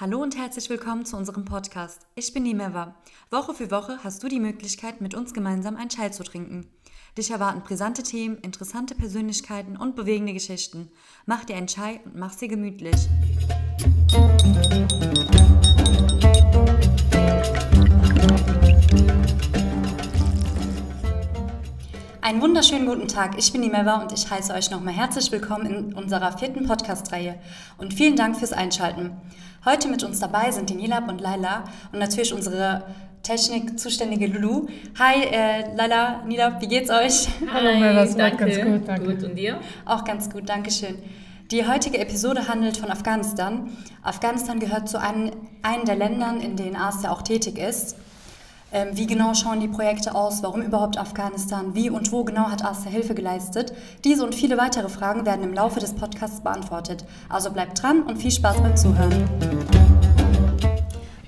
[0.00, 2.06] Hallo und herzlich willkommen zu unserem Podcast.
[2.14, 2.94] Ich bin Nimeva.
[3.32, 6.70] Woche für Woche hast du die Möglichkeit, mit uns gemeinsam einen Chai zu trinken.
[7.16, 10.92] Dich erwarten brisante Themen, interessante Persönlichkeiten und bewegende Geschichten.
[11.26, 13.08] Mach dir einen Chai und mach sie gemütlich.
[22.28, 23.38] Einen wunderschönen guten Tag.
[23.38, 27.36] Ich bin Nimeva und ich heiße euch nochmal herzlich willkommen in unserer vierten Podcast-Reihe.
[27.78, 29.12] Und vielen Dank fürs Einschalten.
[29.64, 32.84] Heute mit uns dabei sind die Nilab und Laila und natürlich unsere
[33.22, 34.66] Technik-zuständige Lulu.
[34.98, 37.28] Hi, äh, Laila, Nilab, wie geht's euch?
[37.50, 38.44] Hallo, Melvas, danke.
[38.44, 39.14] ganz gut, danke.
[39.14, 39.58] Gut, und dir?
[39.86, 40.98] Auch ganz gut, danke schön.
[41.50, 43.70] Die heutige Episode handelt von Afghanistan.
[44.02, 45.30] Afghanistan gehört zu einem,
[45.62, 47.96] einem der Ländern, in denen ASIA auch tätig ist.
[48.70, 50.42] Ähm, wie genau schauen die Projekte aus?
[50.42, 51.74] Warum überhaupt Afghanistan?
[51.74, 53.72] Wie und wo genau hat ASTA Hilfe geleistet?
[54.04, 57.06] Diese und viele weitere Fragen werden im Laufe des Podcasts beantwortet.
[57.30, 59.26] Also bleibt dran und viel Spaß beim Zuhören.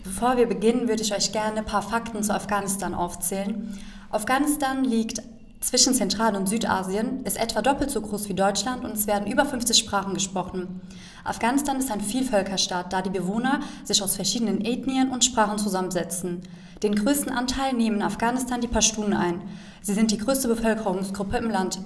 [0.05, 3.79] Bevor wir beginnen, würde ich euch gerne ein paar Fakten zu Afghanistan aufzählen.
[4.11, 5.23] Afghanistan liegt
[5.61, 9.47] zwischen Zentral- und Südasien, ist etwa doppelt so groß wie Deutschland und es werden über
[9.47, 10.83] 50 Sprachen gesprochen.
[11.25, 16.42] Afghanistan ist ein Vielvölkerstaat, da die Bewohner sich aus verschiedenen Ethnien und Sprachen zusammensetzen.
[16.83, 19.42] Den größten Anteil nehmen in Afghanistan die Pashtunen ein.
[19.83, 21.81] Sie sind die größte Bevölkerungsgruppe im Land.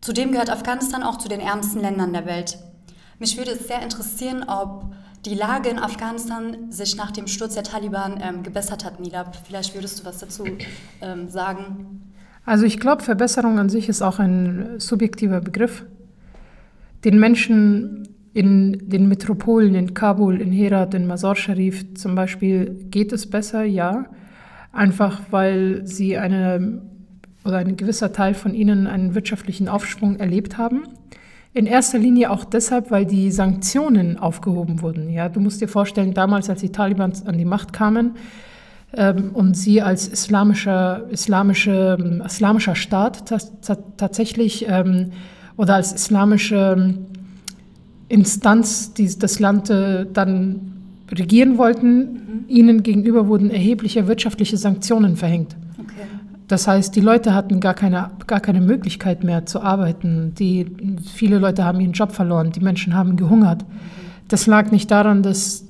[0.00, 2.58] Zudem gehört Afghanistan auch zu den ärmsten Ländern der Welt.
[3.18, 4.84] Mich würde es sehr interessieren, ob
[5.24, 9.36] die Lage in Afghanistan sich nach dem Sturz der Taliban ähm, gebessert hat, Nilab.
[9.44, 10.44] Vielleicht würdest du was dazu
[11.00, 12.12] ähm, sagen.
[12.44, 15.84] Also ich glaube, Verbesserung an sich ist auch ein subjektiver Begriff.
[17.04, 18.07] Den Menschen
[18.38, 23.64] in den Metropolen, in Kabul, in Herat, in Mazar Sharif zum Beispiel, geht es besser,
[23.64, 24.06] ja.
[24.72, 26.82] Einfach weil sie eine
[27.44, 30.84] oder ein gewisser Teil von ihnen einen wirtschaftlichen Aufschwung erlebt haben.
[31.52, 35.10] In erster Linie auch deshalb, weil die Sanktionen aufgehoben wurden.
[35.10, 38.12] Ja, du musst dir vorstellen, damals, als die Taliban an die Macht kamen
[38.92, 43.24] ähm, und sie als islamischer, islamische, islamischer Staat
[43.96, 45.10] tatsächlich ähm,
[45.56, 46.94] oder als islamische
[48.08, 50.72] Instanz, die das Land äh, dann
[51.10, 52.44] regieren wollten, mhm.
[52.48, 55.56] ihnen gegenüber wurden erhebliche wirtschaftliche Sanktionen verhängt.
[55.78, 56.06] Okay.
[56.48, 60.34] Das heißt, die Leute hatten gar keine, gar keine Möglichkeit mehr zu arbeiten.
[60.38, 60.66] Die,
[61.14, 63.62] viele Leute haben ihren Job verloren, die Menschen haben gehungert.
[63.62, 63.98] Mhm.
[64.28, 65.64] Das lag nicht daran, dass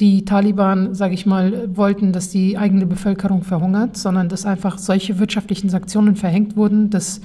[0.00, 5.18] die Taliban, sage ich mal, wollten, dass die eigene Bevölkerung verhungert, sondern dass einfach solche
[5.18, 7.20] wirtschaftlichen Sanktionen verhängt wurden, dass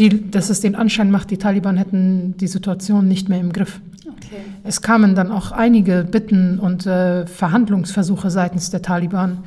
[0.00, 3.80] die, dass es den Anschein macht, die Taliban hätten die Situation nicht mehr im Griff.
[4.06, 4.42] Okay.
[4.64, 9.38] Es kamen dann auch einige Bitten und äh, Verhandlungsversuche seitens der Taliban,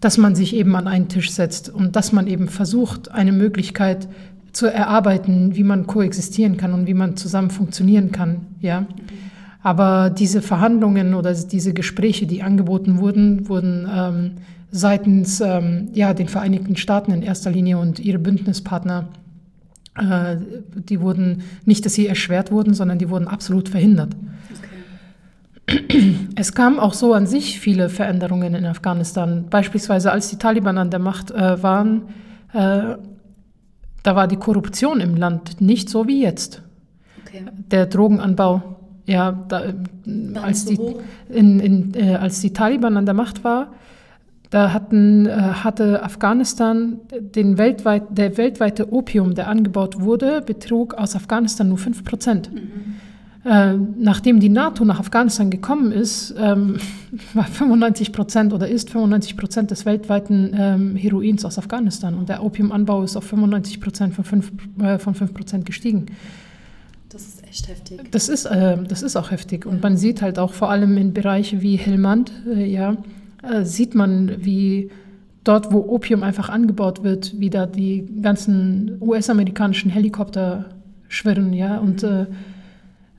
[0.00, 4.08] dass man sich eben an einen Tisch setzt und dass man eben versucht, eine Möglichkeit
[4.52, 8.46] zu erarbeiten, wie man koexistieren kann und wie man zusammen funktionieren kann.
[8.60, 8.80] Ja?
[8.80, 8.86] Mhm.
[9.62, 14.30] Aber diese Verhandlungen oder diese Gespräche, die angeboten wurden, wurden ähm,
[14.70, 19.27] seitens ähm, ja, den Vereinigten Staaten in erster Linie und ihre Bündnispartner äh,
[20.00, 24.14] die wurden nicht, dass sie erschwert wurden, sondern die wurden absolut verhindert.
[25.66, 26.16] Okay.
[26.34, 29.46] Es kamen auch so an sich viele Veränderungen in Afghanistan.
[29.50, 32.02] Beispielsweise als die Taliban an der Macht äh, waren,
[32.52, 32.96] äh,
[34.02, 36.62] da war die Korruption im Land nicht so wie jetzt.
[37.24, 37.44] Okay.
[37.70, 38.62] Der Drogenanbau,
[39.04, 39.74] ja, da,
[40.40, 40.78] als, die,
[41.28, 43.72] in, in, äh, als die Taliban an der Macht war,
[44.50, 51.14] da hatten, äh, hatte Afghanistan den weltweit, der weltweite Opium, der angebaut wurde, betrug aus
[51.14, 52.52] Afghanistan nur 5 Prozent.
[52.52, 52.94] Mhm.
[53.44, 56.78] Äh, nachdem die NATO nach Afghanistan gekommen ist, ähm,
[57.34, 62.42] war 95 Prozent oder ist 95 Prozent des weltweiten ähm, Heroins aus Afghanistan und der
[62.42, 66.06] Opiumanbau ist auf 95 Prozent von 5 äh, von 5 Prozent gestiegen.
[67.10, 68.10] Das ist echt heftig.
[68.10, 69.64] Das ist, äh, das ist auch heftig.
[69.64, 72.96] Und man sieht halt auch vor allem in Bereichen wie Helmand, äh, ja,
[73.42, 74.90] äh, sieht man, wie
[75.44, 80.66] dort, wo Opium einfach angebaut wird, wie da die ganzen US-amerikanischen Helikopter
[81.08, 81.78] schwirren, ja.
[81.78, 82.26] Und äh,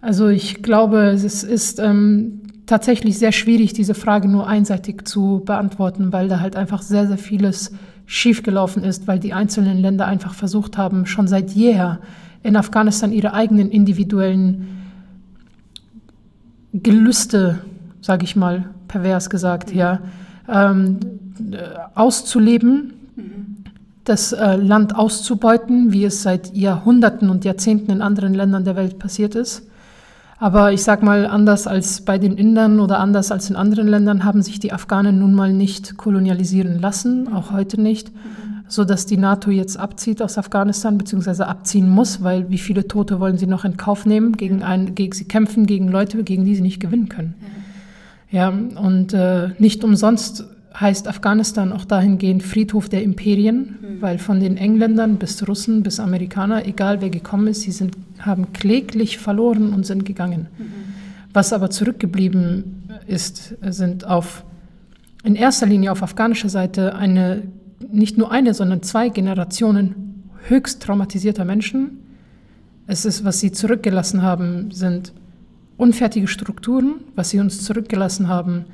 [0.02, 6.14] also ich glaube, es ist ähm, tatsächlich sehr schwierig, diese Frage nur einseitig zu beantworten,
[6.14, 7.72] weil da halt einfach sehr, sehr vieles
[8.06, 12.00] schiefgelaufen ist, weil die einzelnen Länder einfach versucht haben, schon seit jeher
[12.44, 14.68] in Afghanistan ihre eigenen individuellen
[16.74, 17.60] Gelüste,
[18.10, 20.00] sage ich mal, pervers gesagt, ja,
[20.48, 20.98] ähm,
[21.94, 22.94] auszuleben,
[24.04, 28.98] das äh, Land auszubeuten, wie es seit Jahrhunderten und Jahrzehnten in anderen Ländern der Welt
[28.98, 29.62] passiert ist.
[30.40, 34.24] Aber ich sage mal, anders als bei den Indern oder anders als in anderen Ländern
[34.24, 38.64] haben sich die Afghanen nun mal nicht kolonialisieren lassen, auch heute nicht, mhm.
[38.68, 43.20] so dass die NATO jetzt abzieht aus Afghanistan beziehungsweise abziehen muss, weil wie viele Tote
[43.20, 46.56] wollen sie noch in Kauf nehmen gegen ein, gegen sie kämpfen gegen Leute, gegen die
[46.56, 47.36] sie nicht gewinnen können.
[47.40, 47.59] Mhm.
[48.32, 50.46] Ja, und äh, nicht umsonst
[50.80, 54.02] heißt Afghanistan auch dahingehend Friedhof der Imperien, mhm.
[54.02, 58.54] weil von den Engländern bis Russen bis Amerikaner, egal wer gekommen ist, sie sind, haben
[58.54, 60.48] kläglich verloren und sind gegangen.
[60.58, 60.66] Mhm.
[61.34, 64.44] Was aber zurückgeblieben ist, sind auf,
[65.24, 67.44] in erster Linie auf afghanischer Seite eine,
[67.92, 72.00] nicht nur eine, sondern zwei Generationen höchst traumatisierter Menschen.
[72.88, 75.14] Es ist, was sie zurückgelassen haben, sind
[75.80, 77.02] unfertige Strukturen.
[77.16, 78.66] Was sie uns zurückgelassen haben,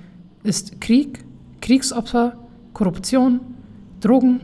[0.43, 1.23] ist Krieg,
[1.61, 2.37] Kriegsopfer,
[2.73, 3.39] Korruption,
[4.01, 4.41] Drogen.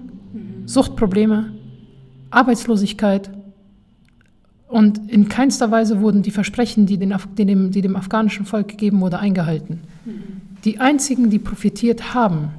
[0.65, 1.51] Suchtprobleme,
[2.29, 3.29] Arbeitslosigkeit.
[4.67, 8.69] Und in keinster Weise wurden die Versprechen, die, den, die, dem, die dem afghanischen Volk
[8.69, 9.81] gegeben wurden, eingehalten.
[10.63, 12.51] Die einzigen, die profitiert haben,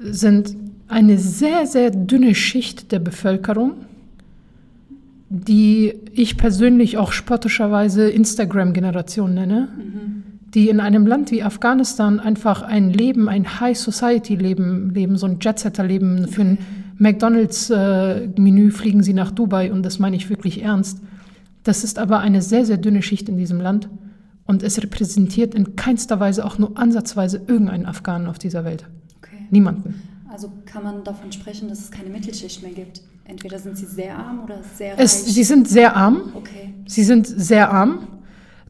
[0.00, 0.56] sind
[0.88, 3.74] eine sehr, sehr dünne Schicht der Bevölkerung,
[5.34, 9.68] die ich persönlich auch spottischerweise Instagram-Generation nenne.
[9.76, 10.22] Mhm
[10.54, 16.28] die in einem Land wie Afghanistan einfach ein Leben, ein High-Society-Leben leben, so ein Jet-Setter-Leben.
[16.28, 16.58] Für ein
[16.98, 20.98] McDonalds-Menü fliegen sie nach Dubai und das meine ich wirklich ernst.
[21.64, 23.88] Das ist aber eine sehr, sehr dünne Schicht in diesem Land
[24.44, 28.84] und es repräsentiert in keinster Weise auch nur ansatzweise irgendeinen Afghanen auf dieser Welt.
[29.18, 29.46] Okay.
[29.50, 30.02] Niemanden.
[30.28, 33.02] Also kann man davon sprechen, dass es keine Mittelschicht mehr gibt?
[33.24, 35.00] Entweder sind sie sehr arm oder sehr reich?
[35.00, 36.32] Es, sie sind sehr arm.
[36.34, 36.74] Okay.
[36.86, 38.08] Sie sind sehr arm.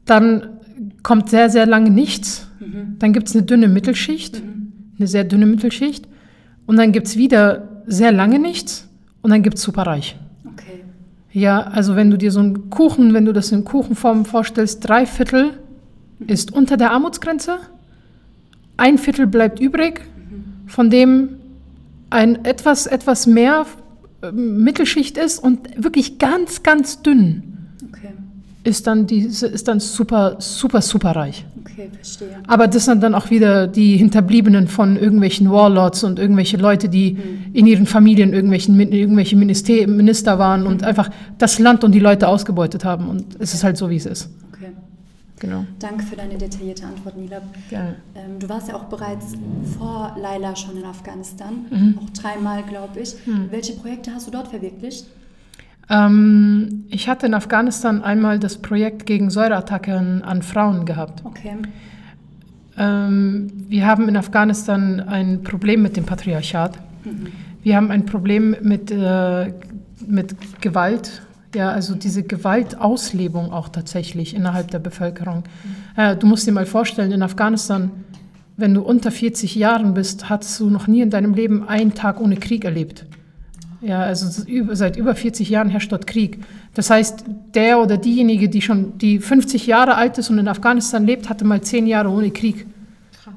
[0.05, 0.59] Dann
[1.01, 2.47] kommt sehr, sehr lange nichts.
[2.59, 2.95] Mhm.
[2.99, 4.71] Dann gibt es eine dünne Mittelschicht, mhm.
[4.97, 6.07] eine sehr dünne Mittelschicht.
[6.65, 8.87] Und dann gibt es wieder sehr lange nichts
[9.21, 10.17] und dann gibt es superreich.
[10.45, 10.83] Okay.
[11.31, 15.05] Ja, also wenn du dir so einen Kuchen, wenn du das in Kuchenform vorstellst, drei
[15.05, 15.51] Viertel
[16.19, 16.27] mhm.
[16.27, 17.57] ist unter der Armutsgrenze,
[18.77, 20.69] ein Viertel bleibt übrig, mhm.
[20.69, 21.37] von dem
[22.09, 23.65] ein etwas, etwas mehr
[24.31, 27.53] Mittelschicht ist und wirklich ganz, ganz dünn
[28.63, 31.45] ist dann, die, ist dann super, super, super reich.
[31.59, 32.29] Okay, verstehe.
[32.47, 37.13] Aber das sind dann auch wieder die Hinterbliebenen von irgendwelchen Warlords und irgendwelche Leute, die
[37.13, 37.53] mhm.
[37.53, 40.67] in ihren Familien irgendwelchen, irgendwelche Minister, Minister waren mhm.
[40.67, 43.09] und einfach das Land und die Leute ausgebeutet haben.
[43.09, 43.37] Und okay.
[43.39, 44.29] es ist halt so, wie es ist.
[45.43, 45.65] Genau.
[45.77, 47.43] Danke für deine detaillierte Antwort, Nilab.
[47.69, 47.97] Gerne.
[48.15, 49.33] Ähm, du warst ja auch bereits
[49.77, 51.99] vor Laila schon in Afghanistan, mhm.
[52.01, 53.15] auch dreimal, glaube ich.
[53.27, 53.47] Mhm.
[53.51, 55.05] Welche Projekte hast du dort verwirklicht?
[55.89, 61.25] Ähm, ich hatte in Afghanistan einmal das Projekt gegen Säureattacken an Frauen gehabt.
[61.25, 61.57] Okay.
[62.77, 66.79] Ähm, wir haben in Afghanistan ein Problem mit dem Patriarchat.
[67.03, 67.27] Mhm.
[67.63, 69.51] Wir haben ein Problem mit, äh,
[70.07, 71.21] mit Gewalt,
[71.55, 75.43] ja, also diese Gewaltauslebung auch tatsächlich innerhalb der Bevölkerung.
[75.95, 76.19] Mhm.
[76.19, 77.91] Du musst dir mal vorstellen, in Afghanistan,
[78.57, 82.19] wenn du unter 40 Jahren bist, hast du noch nie in deinem Leben einen Tag
[82.21, 83.05] ohne Krieg erlebt.
[83.81, 86.39] Ja, also seit über 40 Jahren herrscht dort Krieg.
[86.73, 91.05] Das heißt, der oder diejenige, die schon die 50 Jahre alt ist und in Afghanistan
[91.05, 92.65] lebt, hatte mal 10 Jahre ohne Krieg.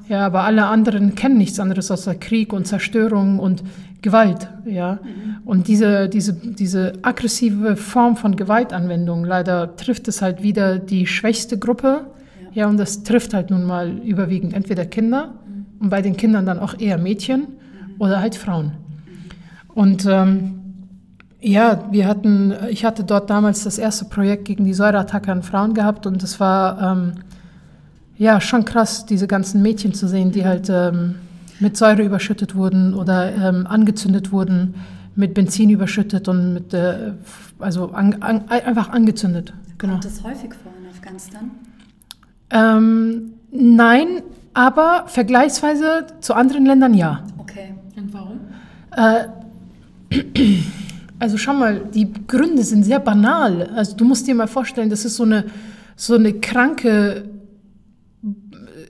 [0.09, 3.63] Ja, aber alle anderen kennen nichts anderes außer Krieg und Zerstörung und
[4.01, 4.49] Gewalt.
[4.65, 4.99] Ja.
[5.03, 5.37] Mhm.
[5.45, 11.57] Und diese, diese, diese aggressive Form von Gewaltanwendung, leider trifft es halt wieder die schwächste
[11.57, 12.05] Gruppe.
[12.53, 15.65] Ja, ja und das trifft halt nun mal überwiegend entweder Kinder mhm.
[15.81, 17.95] und bei den Kindern dann auch eher Mädchen mhm.
[17.99, 18.73] oder halt Frauen.
[19.73, 20.57] Und ähm,
[21.39, 25.73] ja, wir hatten, ich hatte dort damals das erste Projekt gegen die Säureattacke an Frauen
[25.73, 27.13] gehabt und es war ähm,
[28.17, 31.15] ja schon krass, diese ganzen Mädchen zu sehen, die halt ähm,
[31.59, 34.75] mit Säure überschüttet wurden oder ähm, angezündet wurden,
[35.15, 37.13] mit Benzin überschüttet und mit, äh,
[37.59, 39.53] also an, an, einfach angezündet.
[39.77, 39.93] Genau.
[39.93, 41.51] Kommt das häufig vor in Afghanistan?
[42.49, 44.07] Ähm, nein,
[44.53, 47.23] aber vergleichsweise zu anderen Ländern ja.
[47.37, 47.73] Okay.
[47.95, 48.39] Und warum?
[48.95, 49.27] Äh,
[51.19, 53.69] also schau mal, die Gründe sind sehr banal.
[53.75, 55.45] Also du musst dir mal vorstellen, das ist so eine,
[55.95, 57.25] so eine kranke,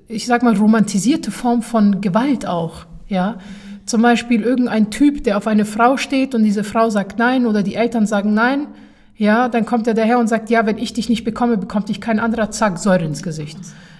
[0.08, 2.86] ich sag mal, romantisierte Form von Gewalt auch.
[3.08, 3.38] Ja?
[3.86, 7.64] Zum Beispiel irgendein Typ, der auf eine Frau steht und diese Frau sagt nein oder
[7.64, 8.68] die Eltern sagen nein.
[9.16, 12.00] Ja, dann kommt er daher und sagt, ja, wenn ich dich nicht bekomme, bekommt dich
[12.00, 13.58] kein anderer, zack, Säure ins Gesicht.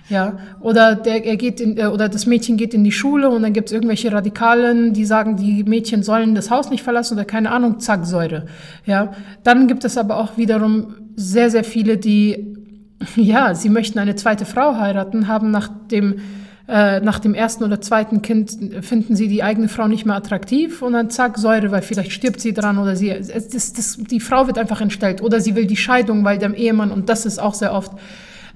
[0.10, 3.42] Ja, oder, der, er geht in, äh, oder das Mädchen geht in die Schule und
[3.42, 7.26] dann gibt es irgendwelche Radikalen, die sagen, die Mädchen sollen das Haus nicht verlassen oder
[7.26, 8.46] keine Ahnung, zack, Säure.
[8.86, 9.12] Ja,
[9.44, 12.56] dann gibt es aber auch wiederum sehr, sehr viele, die,
[13.16, 16.20] ja, sie möchten eine zweite Frau heiraten, haben nach dem,
[16.68, 20.82] äh, nach dem ersten oder zweiten Kind, finden sie die eigene Frau nicht mehr attraktiv
[20.82, 24.48] und dann zack, Säure, weil vielleicht stirbt sie dran oder sie, das, das, die Frau
[24.48, 27.54] wird einfach entstellt oder sie will die Scheidung, weil der Ehemann, und das ist auch
[27.54, 27.92] sehr oft,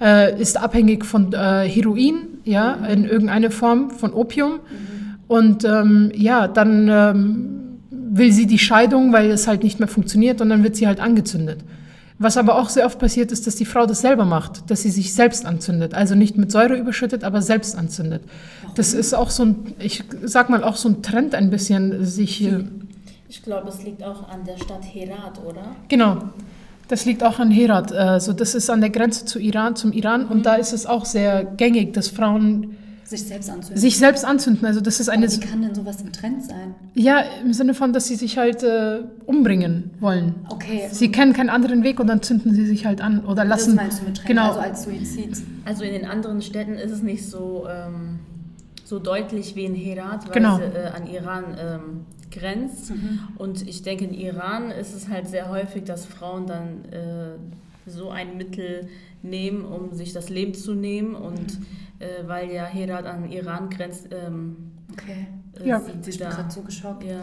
[0.02, 4.54] äh, ist abhängig von äh, Heroin, ja, in irgendeiner Form von Opium.
[4.54, 4.58] Mhm.
[5.28, 10.42] Und ähm, ja, dann ähm, will sie die Scheidung, weil es halt nicht mehr funktioniert
[10.42, 11.60] und dann wird sie halt angezündet.
[12.22, 14.92] Was aber auch sehr oft passiert ist, dass die Frau das selber macht, dass sie
[14.92, 15.96] sich selbst anzündet.
[15.96, 18.22] Also nicht mit Säure überschüttet, aber selbst anzündet.
[18.76, 22.48] Das ist auch so ein, ich sag mal, auch so ein Trend ein bisschen, sich.
[23.28, 25.64] Ich glaube, es liegt auch an der Stadt Herat, oder?
[25.88, 26.20] Genau.
[26.90, 27.92] Das liegt auch an Herat.
[27.92, 30.28] Also das ist an der Grenze zu Iran, zum Iran.
[30.28, 32.78] Und da ist es auch sehr gängig, dass Frauen
[33.12, 33.78] Sich selbst anzünden.
[33.80, 34.66] sich selbst anzünden.
[34.66, 35.26] Also das ist eine.
[35.28, 36.74] Aber wie kann denn sowas im Trend sein?
[36.96, 40.36] Ja, im Sinne von, dass sie sich halt äh, umbringen wollen.
[40.50, 40.88] Okay.
[40.92, 43.76] Sie kennen keinen anderen Weg und dann zünden sie sich halt an oder das lassen.
[43.76, 44.48] meinst du mit Trend, genau.
[44.50, 45.38] also als Suizid.
[45.66, 48.20] Also in den anderen Städten ist es nicht so, ähm,
[48.86, 50.58] so deutlich wie in Herat, weil Genau.
[50.58, 51.82] es äh, an Iran ähm,
[52.32, 52.94] grenzt.
[53.38, 58.10] Und ich denke, in Iran ist es halt sehr häufig, dass Frauen dann äh, so
[58.10, 58.88] ein Mittel
[59.22, 61.14] nehmen, um sich das Leben zu nehmen.
[61.16, 61.60] Und
[62.02, 64.58] äh, weil ja Herat an Iran grenzt, ähm,
[64.94, 65.28] Okay.
[65.64, 65.80] äh, Ja.
[65.80, 66.36] sind sie Ich bin da.
[66.36, 67.04] gerade so geschockt.
[67.04, 67.22] Ja.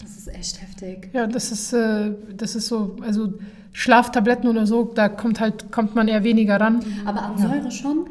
[0.00, 1.10] Das ist echt heftig.
[1.12, 3.34] Ja, das ist, äh, das ist so, also
[3.72, 6.80] Schlaftabletten oder so, da kommt halt, kommt man eher weniger ran.
[7.04, 8.06] Aber an Säure schon?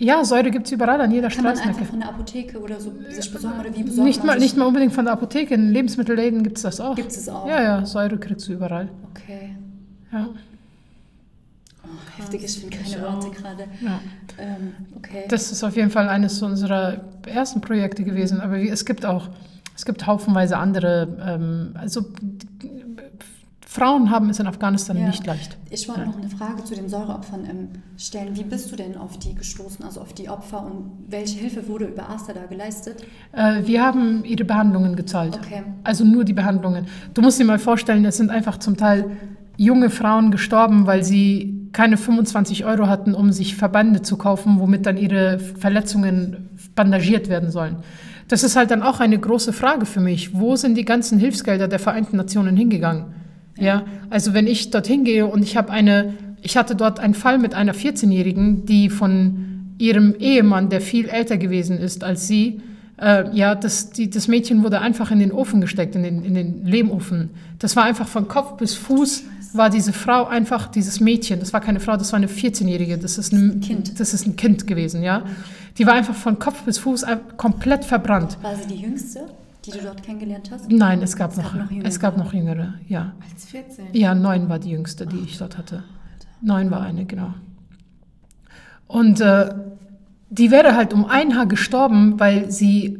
[0.00, 2.92] Ja, Säure gibt es überall an jeder Kann man einfach von der Apotheke oder so
[3.10, 4.42] sich besorgen oder wie besorgt Nicht man mal, sich?
[4.42, 6.94] nicht mal unbedingt von der Apotheke, in Lebensmittelläden gibt es das auch.
[6.94, 7.48] Gibt es auch?
[7.48, 8.88] Ja, ja, Säure kriegst du überall.
[9.10, 9.56] Okay.
[10.12, 10.28] Ja,
[11.90, 13.64] Oh, heftig, ich finde keine Ich Worte gerade.
[13.80, 14.00] ja.
[14.38, 15.24] Ähm, okay.
[15.28, 18.40] Das ist auf jeden Fall eines unserer ersten Projekte gewesen.
[18.40, 19.28] Aber es gibt auch,
[19.76, 21.08] es gibt haufenweise andere.
[21.24, 22.04] Ähm, also
[23.66, 25.06] Frauen haben es in Afghanistan Ja.
[25.08, 25.56] nicht leicht.
[25.70, 27.68] Ich wollte noch eine Frage zu den Säureopfern ähm,
[27.98, 28.34] stellen.
[28.34, 31.84] Wie bist du denn auf die gestoßen, also auf die Opfer und welche Hilfe wurde
[31.84, 33.04] über AStA da geleistet?
[33.32, 35.36] Äh, wir haben ihre Behandlungen gezahlt.
[35.36, 35.62] Okay.
[35.84, 36.86] Also nur die Behandlungen.
[37.12, 39.10] Du musst dir mal vorstellen, es sind einfach zum Teil
[39.58, 44.86] junge Frauen gestorben, weil sie keine 25 Euro hatten, um sich Verbände zu kaufen, womit
[44.86, 47.76] dann ihre Verletzungen bandagiert werden sollen.
[48.28, 50.34] Das ist halt dann auch eine große Frage für mich.
[50.34, 53.06] Wo sind die ganzen Hilfsgelder der Vereinten Nationen hingegangen?
[53.56, 57.38] Ja, also wenn ich dorthin gehe und ich habe eine, ich hatte dort einen Fall
[57.38, 62.60] mit einer 14-Jährigen, die von ihrem Ehemann, der viel älter gewesen ist als sie,
[63.00, 66.34] äh, ja, das, die, das Mädchen wurde einfach in den Ofen gesteckt, in den, in
[66.34, 67.30] den Lehmofen.
[67.58, 71.60] Das war einfach von Kopf bis Fuß war diese Frau einfach, dieses Mädchen, das war
[71.60, 73.98] keine Frau, das war eine 14-Jährige, das ist ein Kind.
[74.00, 75.22] Das ist ein Kind gewesen, ja.
[75.78, 78.36] Die war einfach von Kopf bis Fuß komplett verbrannt.
[78.42, 79.26] War sie die jüngste,
[79.64, 80.70] die du dort kennengelernt hast?
[80.70, 81.88] Nein, es gab, Es gab noch, noch jüngere.
[81.88, 83.12] es gab noch jüngere, ja.
[83.32, 83.86] Als 14.
[83.92, 85.84] Ja, neun war die jüngste, die ich dort hatte.
[86.40, 87.34] Neun war eine, genau.
[88.86, 89.50] Und äh,
[90.30, 92.98] die wäre halt um ein Haar gestorben, weil sie,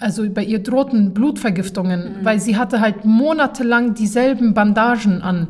[0.00, 5.48] also bei ihr drohten Blutvergiftungen, weil sie hatte halt monatelang dieselben Bandagen an.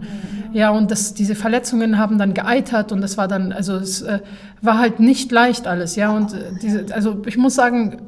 [0.52, 4.20] Ja, und das, diese Verletzungen haben dann geeitert und das war dann, also es äh,
[4.62, 6.10] war halt nicht leicht alles, ja.
[6.10, 8.02] Und äh, diese, also ich muss sagen,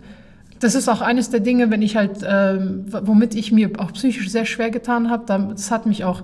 [0.58, 4.28] das ist auch eines der Dinge, wenn ich halt, w- womit ich mir auch psychisch
[4.30, 6.22] sehr schwer getan habe, da- das hat mich auch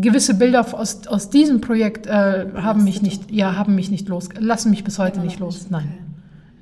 [0.00, 4.28] gewisse Bilder aus, aus diesem Projekt äh, haben mich nicht, ja, haben mich nicht los,
[4.38, 5.66] lassen mich bis heute nicht los.
[5.70, 5.88] Nein.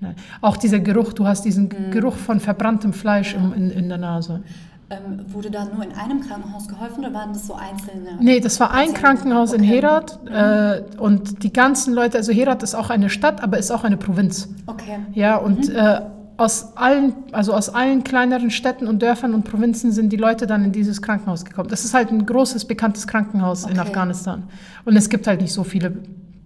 [0.00, 0.14] Nein.
[0.42, 4.42] Auch dieser Geruch, du hast diesen Geruch von verbranntem Fleisch im, in, in der Nase.
[4.88, 8.18] Ähm, wurde da nur in einem Krankenhaus geholfen oder waren das so einzelne?
[8.20, 9.80] Nee, das war ein Krankenhaus in okay.
[9.82, 13.82] Herat äh, und die ganzen Leute, also Herat ist auch eine Stadt, aber ist auch
[13.82, 14.48] eine Provinz.
[14.66, 14.98] Okay.
[15.12, 16.02] Ja, und äh,
[16.36, 20.64] aus allen, also aus allen kleineren Städten und Dörfern und Provinzen sind die Leute dann
[20.64, 21.68] in dieses Krankenhaus gekommen.
[21.68, 23.80] Das ist halt ein großes, bekanntes Krankenhaus in Okay.
[23.80, 24.44] Afghanistan.
[24.84, 25.96] Und es gibt halt nicht so viele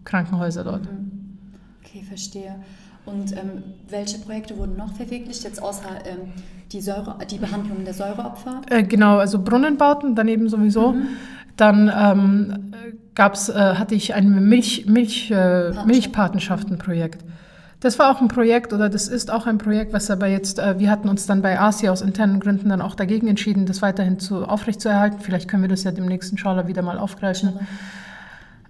[0.04, 0.82] Krankenhäuser dort.
[1.84, 2.56] Okay, verstehe.
[3.06, 6.32] Und ähm, welche Projekte wurden noch verwirklicht, jetzt außer ähm,
[6.70, 8.60] die, Säure, die Behandlung der Säureopfer?
[8.70, 10.94] Äh, genau, also Brunnenbauten daneben sowieso.
[11.56, 12.72] Dann ähm,
[13.14, 17.24] gab's, äh, hatte ich ein Milch, Milch, äh, Milchpatenschaftenprojekt.
[17.80, 20.78] Das war auch ein Projekt oder das ist auch ein Projekt, was aber jetzt, äh,
[20.78, 24.18] wir hatten uns dann bei ASIA aus internen Gründen dann auch dagegen entschieden, das weiterhin
[24.18, 25.20] zu, aufrechtzuerhalten.
[25.20, 27.54] Vielleicht können wir das ja demnächst inshallah wieder mal aufgreifen.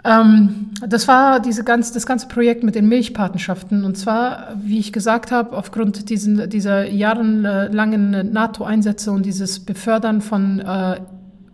[0.05, 3.85] Ähm, das war diese ganz, das ganze Projekt mit den Milchpatenschaften.
[3.85, 10.61] Und zwar, wie ich gesagt habe, aufgrund diesen, dieser jahrelangen NATO-Einsätze und dieses Befördern von
[10.61, 11.01] äh,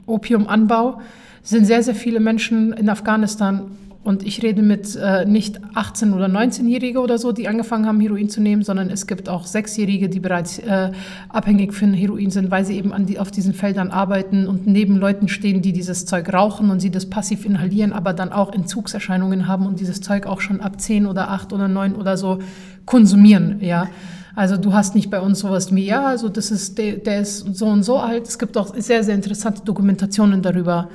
[0.05, 1.01] Opiumanbau
[1.43, 3.71] sind sehr, sehr viele Menschen in Afghanistan
[4.07, 8.29] und ich rede mit äh, nicht 18- oder 19-Jährige oder so, die angefangen haben, Heroin
[8.29, 10.93] zu nehmen, sondern es gibt auch Sechsjährige, die bereits äh,
[11.29, 14.97] abhängig von Heroin sind, weil sie eben an die, auf diesen Feldern arbeiten und neben
[14.97, 19.49] Leuten stehen, die dieses Zeug rauchen und sie das passiv inhalieren, aber dann auch Entzugserscheinungen
[19.49, 22.39] haben und dieses Zeug auch schon ab 10 oder 8 oder 9 oder so
[22.85, 23.89] konsumieren, ja.
[24.37, 27.57] Also du hast nicht bei uns sowas wie, ja, also das ist, der, der ist
[27.57, 28.29] so und so alt.
[28.29, 30.91] Es gibt auch sehr, sehr interessante Dokumentationen darüber.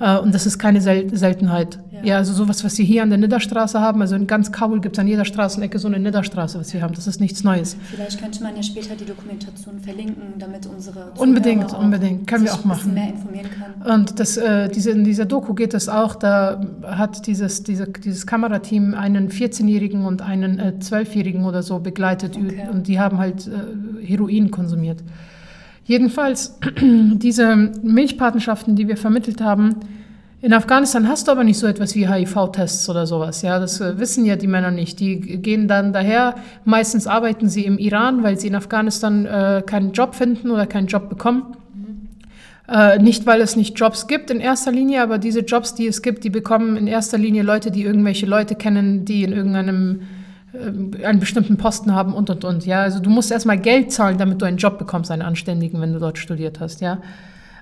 [0.00, 1.78] Äh, und das ist keine Sel Seltenheit.
[2.04, 2.16] Ja.
[2.18, 4.00] Also sowas, was sie hier an der Nidderstraße haben.
[4.00, 6.94] Also in ganz Kabul gibt es an jeder Straßenecke so eine Nidderstraße, was wir haben.
[6.94, 7.76] Das ist nichts Neues.
[7.90, 12.26] Vielleicht könnte man ja später die Dokumentation verlinken, damit unsere Unbedingt, unbedingt.
[12.26, 12.94] Können wir auch machen.
[12.94, 13.92] mehr informieren können.
[13.92, 18.26] Und das, äh, diese, in dieser Doku geht es auch, da hat dieses, diese, dieses
[18.26, 22.66] Kamerateam einen 14-Jährigen und einen äh, 12-Jährigen oder so begleitet Okay.
[22.70, 25.02] und die haben halt äh, Heroin konsumiert.
[25.84, 29.76] Jedenfalls, diese Milchpatenschaften, die wir vermittelt haben,
[30.44, 33.40] in Afghanistan hast du aber nicht so etwas wie HIV-Tests oder sowas.
[33.40, 35.00] Ja, das äh, wissen ja die Männer nicht.
[35.00, 36.34] Die gehen dann daher.
[36.66, 40.86] Meistens arbeiten sie im Iran, weil sie in Afghanistan äh, keinen Job finden oder keinen
[40.86, 41.56] Job bekommen.
[42.68, 46.02] Äh, nicht, weil es nicht Jobs gibt in erster Linie, aber diese Jobs, die es
[46.02, 50.02] gibt, die bekommen in erster Linie Leute, die irgendwelche Leute kennen, die in irgendeinem
[50.52, 52.66] äh, einen bestimmten Posten haben und und und.
[52.66, 55.94] Ja, also du musst erstmal Geld zahlen, damit du einen Job bekommst, einen anständigen, wenn
[55.94, 56.82] du dort studiert hast.
[56.82, 56.98] Ja,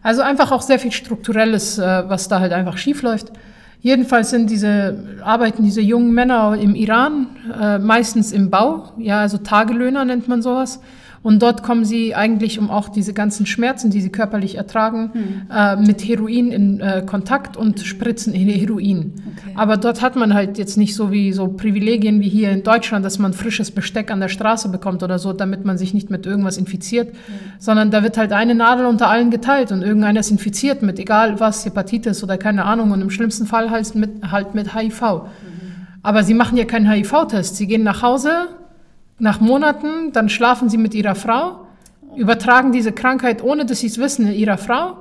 [0.02, 3.32] also einfach auch sehr viel strukturelles, äh, was da halt einfach schief läuft.
[3.80, 7.26] Jedenfalls sind diese arbeiten diese jungen Männer im Iran
[7.60, 10.80] äh, meistens im Bau, ja, also Tagelöhner nennt man sowas.
[11.22, 15.12] Und dort kommen sie eigentlich, um auch diese ganzen Schmerzen, die sie körperlich ertragen,
[15.54, 19.12] äh, mit Heroin in äh, Kontakt und spritzen Heroin.
[19.36, 19.52] Okay.
[19.54, 23.04] Aber dort hat man halt jetzt nicht so wie so Privilegien wie hier in Deutschland,
[23.04, 26.26] dass man frisches Besteck an der Straße bekommt oder so, damit man sich nicht mit
[26.26, 27.14] irgendwas infiziert,
[27.58, 31.38] sondern da wird halt eine Nadel unter allen geteilt und irgendeiner ist infiziert mit egal
[31.38, 35.22] was, Hepatitis oder keine Ahnung und im schlimmsten Fall halt mit, halt mit HIV.
[36.02, 37.56] Aber sie machen ja keinen HIV-Test.
[37.56, 38.48] Sie gehen nach Hause
[39.18, 41.66] nach Monaten, dann schlafen sie mit ihrer Frau,
[42.16, 44.98] übertragen diese Krankheit, ohne dass sie es wissen, ihrer Frau.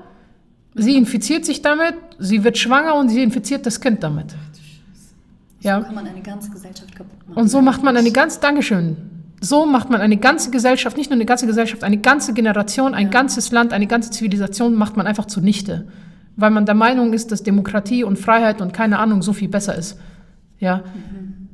[0.75, 4.32] Sie infiziert sich damit, sie wird schwanger und sie infiziert das Kind damit.
[5.60, 5.82] So Ja.
[5.82, 7.38] kann man eine ganze Gesellschaft kaputt machen.
[7.39, 8.96] Und so macht man eine ganz, Dankeschön.
[9.41, 13.10] So macht man eine ganze Gesellschaft, nicht nur eine ganze Gesellschaft, eine ganze Generation, ein
[13.10, 15.88] ganzes Land, eine ganze Zivilisation macht man einfach zunichte.
[16.36, 19.75] Weil man der Meinung ist, dass Demokratie und Freiheit und keine Ahnung so viel besser
[19.75, 20.00] ist.
[20.60, 20.84] Ja.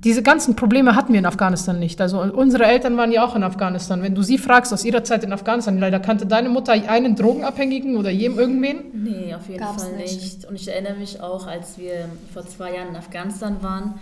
[0.03, 1.99] Diese ganzen Probleme hatten wir in Afghanistan nicht.
[1.99, 4.03] Also unsere Eltern waren ja auch in Afghanistan.
[4.03, 7.97] Wenn du sie fragst aus ihrer Zeit in Afghanistan, leider kannte deine Mutter einen Drogenabhängigen
[7.97, 8.77] oder jedem irgendwen?
[8.93, 10.21] Nee, auf jeden Gab's Fall nicht.
[10.21, 10.45] nicht.
[10.45, 13.95] Und ich erinnere mich auch, als wir vor zwei Jahren in Afghanistan waren,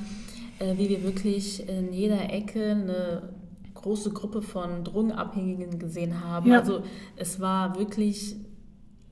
[0.60, 3.22] äh, wie wir wirklich in jeder Ecke eine
[3.74, 6.52] große Gruppe von Drogenabhängigen gesehen haben.
[6.52, 6.60] Ja.
[6.60, 6.82] Also
[7.16, 8.36] es war wirklich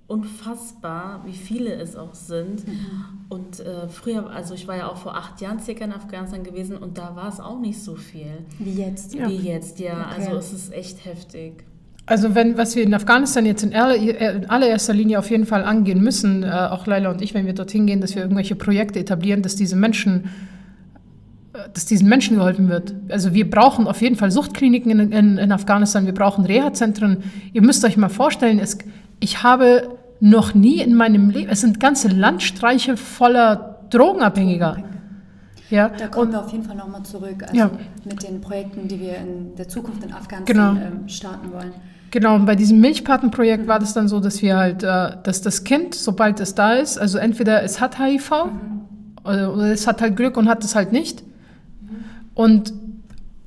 [0.08, 2.64] unfassbar, wie viele es auch sind.
[3.30, 6.78] Und äh, früher, also ich war ja auch vor acht Jahren circa in Afghanistan gewesen
[6.78, 9.14] und da war es auch nicht so viel Wie jetzt.
[9.16, 9.28] Ja.
[9.30, 9.80] wie jetzt.
[9.80, 10.26] Ja, Okay.
[10.28, 11.64] also es ist echt heftig.
[12.06, 15.64] Also wenn, was wir in Afghanistan jetzt in, aller, in allererster Linie auf jeden Fall
[15.64, 19.00] angehen müssen, äh, auch Leila und ich, wenn wir dorthin gehen, dass wir irgendwelche Projekte
[19.00, 20.26] etablieren, dass diese Menschen,
[21.54, 22.94] äh, dass diesen Menschen geholfen wird.
[23.08, 27.24] Also wir brauchen auf jeden Fall Suchtkliniken in, in, in Afghanistan, wir brauchen Reha-Zentren.
[27.54, 28.78] Ihr müsst euch mal vorstellen, es,
[29.24, 34.78] ich habe noch nie in meinem Leben, es sind ganze Landstreiche voller Drogenabhängiger.
[35.70, 37.72] Ja, Da kommen wir auf jeden Fall nochmal zurück, also Ja.
[38.04, 40.86] mit den Projekten, die wir in der Zukunft in Afghanistan Genau.
[40.86, 41.72] ähm, starten wollen.
[42.12, 45.64] Genau, und bei diesem Milchpatenprojekt war das dann so, dass wir halt, äh, dass das
[45.64, 48.32] Kind, sobald es da ist, also entweder es hat HIV
[49.24, 51.24] oder, oder es hat halt Glück und hat es halt nicht.
[52.36, 52.74] Und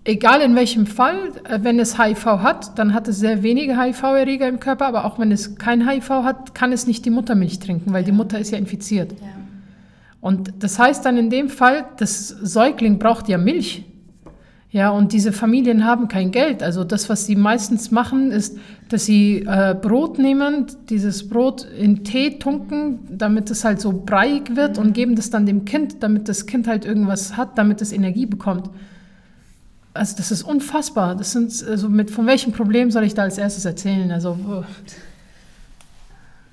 [0.06, 4.48] egal in welchem Fall, äh, wenn es HIV hat, dann hat es sehr wenige HIV-Erreger
[4.48, 7.92] im Körper, aber auch wenn es kein HIV hat, kann es nicht die Muttermilch trinken,
[7.92, 9.12] weil die Mutter ist ja infiziert.
[9.12, 9.28] Ja.
[10.20, 13.84] Und das heißt dann in dem Fall, das Säugling braucht ja Milch.
[14.70, 16.62] Ja, und diese Familien haben kein Geld.
[16.62, 22.04] Also das, was sie meistens machen, ist, dass sie äh, Brot nehmen, dieses Brot in
[22.04, 26.28] Tee tunken, damit es halt so breiig wird und geben das dann dem Kind, damit
[26.28, 28.68] das Kind halt irgendwas hat, damit es Energie bekommt.
[29.96, 31.14] Also das ist unfassbar.
[31.14, 34.10] Das sind also mit von welchem Problem soll ich da als erstes erzählen?
[34.10, 34.38] Also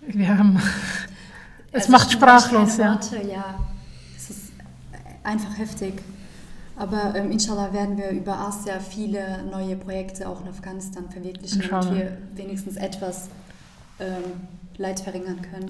[0.08, 0.60] wir haben
[1.72, 2.94] es Also macht sprachlos, ja.
[2.94, 3.56] Worte, ja.
[4.16, 4.52] Es ist
[5.24, 5.94] einfach heftig.
[6.76, 11.86] Aber ähm, inshallah werden wir über Asia viele neue Projekte auch in Afghanistan verwirklichen, damit
[11.86, 11.96] Inshallah.
[11.96, 13.30] wir wenigstens etwas
[14.00, 15.70] ähm, Leid verringern können.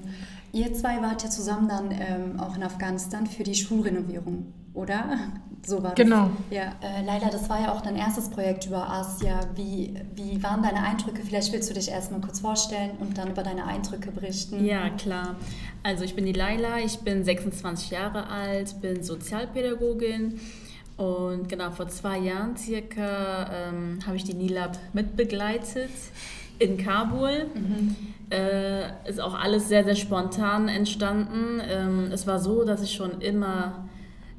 [0.53, 5.03] Ihr zwei wart ja zusammen dann ähm, auch in Afghanistan für die Schulrenovierung, oder?
[5.65, 6.29] So war Genau.
[6.49, 6.57] das.
[6.57, 9.39] Ja, äh, Leila, das war ja auch dein erstes Projekt über Asia.
[9.55, 11.21] Wie, wie waren deine Eindrücke?
[11.23, 14.65] Vielleicht willst du dich erstmal kurz vorstellen und dann über deine Eindrücke berichten.
[14.65, 15.37] Ja, klar.
[15.81, 20.37] Also ich bin die Laila, ich bin 26 Jahre alt, bin Sozialpädagogin
[20.97, 25.91] und genau vor zwei Jahren circa ähm, habe ich die NILAB mitbegleitet
[26.59, 27.45] in Kabul.
[28.29, 31.61] Äh, ist auch alles sehr, sehr spontan entstanden.
[31.65, 33.85] Ähm, es war so, dass ich schon immer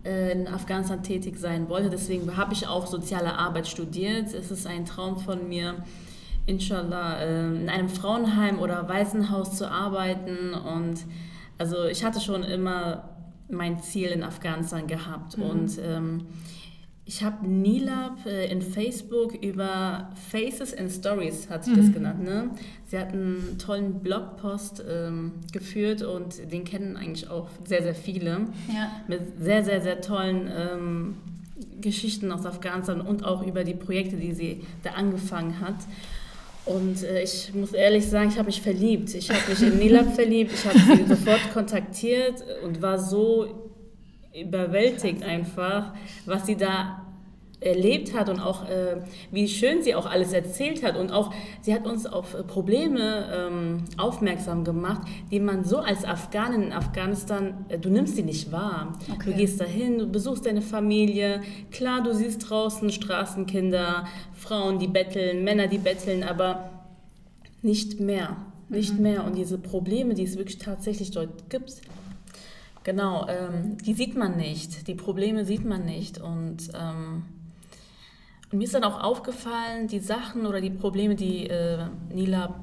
[0.05, 1.91] in Afghanistan tätig sein wollte.
[1.91, 4.35] Deswegen habe ich auch soziale Arbeit studiert.
[4.35, 5.77] Es ist ein Traum von mir,
[6.47, 10.53] inshallah, äh, in einem Frauenheim oder Waisenhaus zu arbeiten.
[10.53, 11.01] Und
[11.59, 13.09] also ich hatte schon immer
[13.49, 15.39] mein Ziel in Afghanistan gehabt.
[15.39, 15.45] Mhm.
[15.45, 16.27] Und ähm,
[17.07, 21.81] ich habe Nilab äh, in Facebook über Faces and Stories, hat sich mhm.
[21.81, 22.25] das genannt.
[22.25, 22.51] Ne?
[22.87, 28.47] Sie hat einen tollen Blogpost ähm, geführt und den kennen eigentlich auch sehr, sehr viele.
[28.73, 28.91] Ja.
[29.07, 31.17] Mit sehr, sehr, sehr tollen ähm,
[31.81, 35.77] Geschichten aus Afghanistan und auch über die Projekte, die sie da angefangen hat.
[36.65, 39.15] Und äh, ich muss ehrlich sagen, ich habe mich verliebt.
[39.15, 40.53] Ich habe mich in Nilab verliebt.
[40.55, 43.64] Ich habe sie sofort kontaktiert und war so
[44.35, 45.95] überwältigt einfach,
[46.27, 47.01] was sie da
[47.65, 48.97] erlebt hat und auch äh,
[49.31, 53.85] wie schön sie auch alles erzählt hat und auch sie hat uns auf Probleme ähm,
[53.97, 58.99] aufmerksam gemacht, die man so als Afghanin in Afghanistan, äh, du nimmst sie nicht wahr.
[59.13, 59.31] Okay.
[59.31, 65.43] Du gehst dahin, du besuchst deine Familie, klar, du siehst draußen Straßenkinder, Frauen, die betteln,
[65.45, 66.71] Männer, die betteln, aber
[67.63, 68.37] nicht mehr,
[68.69, 69.03] nicht mhm.
[69.03, 71.81] mehr und diese Probleme, die es wirklich tatsächlich dort gibt,
[72.85, 76.21] Genau, ähm, die sieht man nicht, die Probleme sieht man nicht.
[76.21, 77.25] Und, ähm,
[78.53, 81.79] und mir ist dann auch aufgefallen, die Sachen oder die Probleme, die äh,
[82.13, 82.55] Nila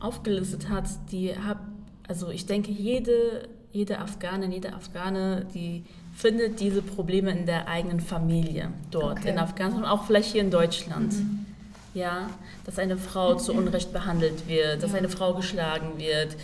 [0.00, 1.60] aufgelistet hat, die habe,
[2.08, 8.00] also ich denke, jede, jede Afghanin, jede Afghane, die findet diese Probleme in der eigenen
[8.00, 9.30] Familie dort okay.
[9.30, 11.12] in Afghanistan und auch vielleicht hier in Deutschland.
[11.12, 11.46] Mhm.
[11.92, 12.30] Ja,
[12.64, 14.98] dass eine Frau zu Unrecht behandelt wird, dass ja.
[14.98, 16.36] eine Frau geschlagen wird,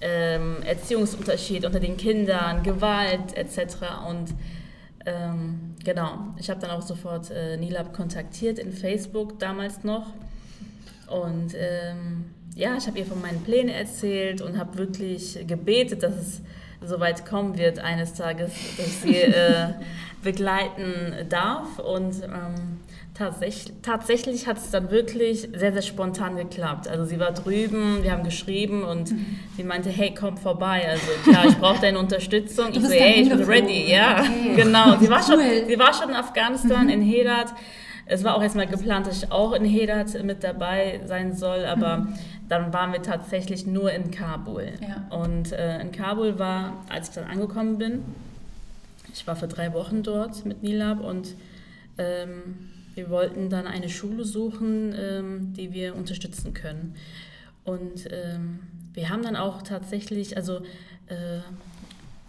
[0.00, 3.76] ähm, Erziehungsunterschied unter den Kindern, Gewalt etc.
[4.08, 4.34] Und
[5.06, 10.12] ähm, genau, ich habe dann auch sofort äh, Nilab kontaktiert in Facebook damals noch.
[11.08, 16.14] Und ähm, ja, ich habe ihr von meinen Plänen erzählt und habe wirklich gebetet, dass
[16.16, 16.40] es
[16.84, 19.74] so weit kommen wird eines Tages, dass ich sie äh,
[20.22, 21.78] begleiten darf.
[21.78, 22.80] Und ähm,
[23.18, 26.86] Tatsächlich, tatsächlich hat es dann wirklich sehr, sehr spontan geklappt.
[26.86, 29.40] Also sie war drüben, wir haben geschrieben und mhm.
[29.56, 30.88] sie meinte, hey, komm vorbei.
[30.88, 32.68] Also klar, ich brauche deine Unterstützung.
[32.72, 33.90] ich so, hey, ich bin ready.
[33.90, 34.54] Ja, okay.
[34.56, 34.96] genau.
[35.00, 36.90] Sie war, schon, sie war schon in Afghanistan, mhm.
[36.90, 37.52] in Herat.
[38.06, 41.98] Es war auch erstmal geplant, dass ich auch in Herat mit dabei sein soll, aber
[41.98, 42.14] mhm.
[42.48, 44.74] dann waren wir tatsächlich nur in Kabul.
[44.80, 45.16] Ja.
[45.18, 48.04] Und äh, in Kabul war, als ich dann angekommen bin,
[49.12, 51.34] ich war für drei Wochen dort mit Nilab und
[51.98, 52.68] ähm,
[52.98, 56.96] wir wollten dann eine Schule suchen, ähm, die wir unterstützen können.
[57.62, 58.58] Und ähm,
[58.92, 60.56] wir haben dann auch tatsächlich, also
[61.06, 61.38] äh,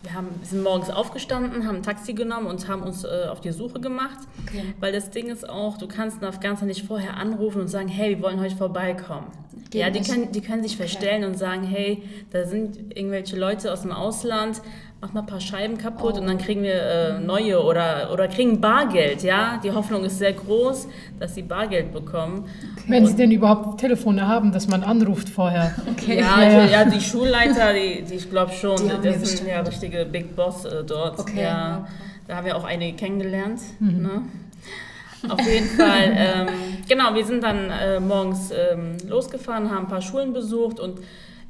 [0.03, 3.51] wir haben, sind morgens aufgestanden, haben ein Taxi genommen und haben uns äh, auf die
[3.51, 4.19] Suche gemacht.
[4.45, 4.63] Okay.
[4.79, 8.17] Weil das Ding ist auch, du kannst in Afghanistan nicht vorher anrufen und sagen, hey,
[8.17, 9.27] wir wollen heute vorbeikommen.
[9.71, 10.87] Geht ja, die können, die können sich okay.
[10.87, 14.61] verstellen und sagen, hey, da sind irgendwelche Leute aus dem Ausland,
[15.01, 16.19] mach mal ein paar Scheiben kaputt oh.
[16.19, 16.43] und dann oh.
[16.43, 19.59] kriegen wir äh, neue oder, oder kriegen Bargeld, ja.
[19.63, 20.87] Die Hoffnung ist sehr groß,
[21.19, 22.49] dass sie Bargeld bekommen.
[22.73, 22.83] Okay.
[22.87, 25.75] Wenn und sie denn überhaupt Telefone haben, dass man anruft vorher.
[25.89, 26.19] Okay.
[26.19, 26.85] Ja, ja, ja.
[26.85, 30.83] die Schulleiter, die, die ich glaube schon, die das sind ja richtige Big Boss äh,
[30.83, 31.19] dort.
[31.19, 31.43] Okay.
[31.43, 31.87] Ja,
[32.27, 33.59] da haben wir auch einige kennengelernt.
[33.79, 34.01] Mhm.
[34.01, 34.21] Ne?
[35.27, 36.47] Auf jeden Fall, ähm,
[36.87, 40.99] genau, wir sind dann äh, morgens ähm, losgefahren, haben ein paar Schulen besucht und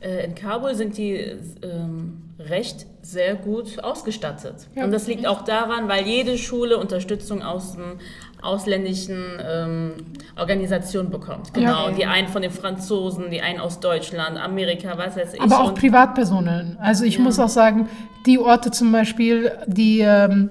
[0.02, 1.16] in Kabul sind die
[1.62, 4.68] ähm, recht sehr gut ausgestattet.
[4.76, 4.86] Ja.
[4.86, 8.00] Und das liegt auch daran, weil jede Schule Unterstützung aus dem
[8.42, 9.94] ausländischen ähm,
[10.38, 11.54] Organisationen bekommt.
[11.54, 11.92] Genau, ja.
[11.92, 15.42] die einen von den Franzosen, die einen aus Deutschland, Amerika, was weiß ich.
[15.42, 16.78] Aber auch Privatpersonen.
[16.80, 17.22] Also ich ja.
[17.22, 17.90] muss auch sagen,
[18.26, 20.50] die Orte zum Beispiel, die ähm,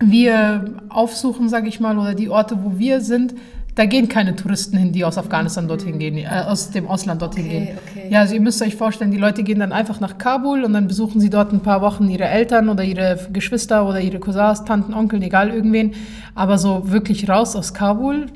[0.00, 3.34] wir aufsuchen, sage ich mal, oder die Orte, wo wir sind,
[3.74, 7.46] da gehen keine Touristen hin, die aus Afghanistan dorthin gehen, äh, aus dem Ausland dorthin
[7.46, 7.78] okay, gehen.
[7.88, 8.08] Okay.
[8.10, 10.88] Ja, also ihr müsst euch vorstellen, die Leute gehen dann einfach nach Kabul und dann
[10.88, 14.92] besuchen sie dort ein paar Wochen ihre Eltern oder ihre Geschwister oder ihre Cousins, Tanten,
[14.92, 15.94] Onkel, egal irgendwen.
[16.34, 18.26] Aber so wirklich raus aus Kabul,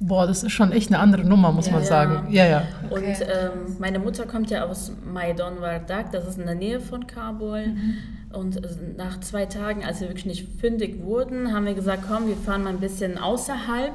[0.00, 2.26] boah, das ist schon echt eine andere Nummer, muss ja, man sagen.
[2.30, 2.62] Ja, ja.
[2.90, 2.94] Okay.
[2.94, 7.06] Und ähm, meine Mutter kommt ja aus Maidan Wardak, das ist in der Nähe von
[7.06, 7.68] Kabul.
[7.68, 7.96] Mhm.
[8.34, 8.68] Und äh,
[8.98, 12.64] nach zwei Tagen, als wir wirklich nicht fündig wurden, haben wir gesagt, komm, wir fahren
[12.64, 13.94] mal ein bisschen außerhalb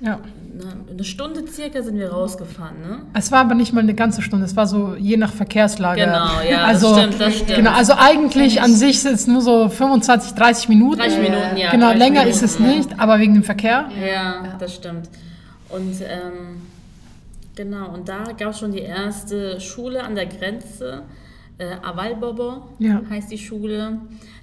[0.00, 0.20] ja.
[0.90, 2.98] Eine Stunde circa sind wir rausgefahren, ne?
[3.14, 6.00] Es war aber nicht mal eine ganze Stunde, es war so je nach Verkehrslage.
[6.00, 7.56] Genau, ja, also, das stimmt, das stimmt.
[7.56, 11.00] Genau, also eigentlich an sich sind es nur so 25, 30 Minuten.
[11.00, 11.70] 30 Minuten, ja.
[11.70, 13.88] Genau, länger Minuten, ist es nicht, aber wegen dem Verkehr.
[14.00, 15.08] Ja, das stimmt.
[15.68, 16.62] Und ähm,
[17.54, 21.02] genau, und da gab es schon die erste Schule an der Grenze.
[21.58, 23.02] Äh, Avalbobo ja.
[23.10, 23.98] heißt die Schule.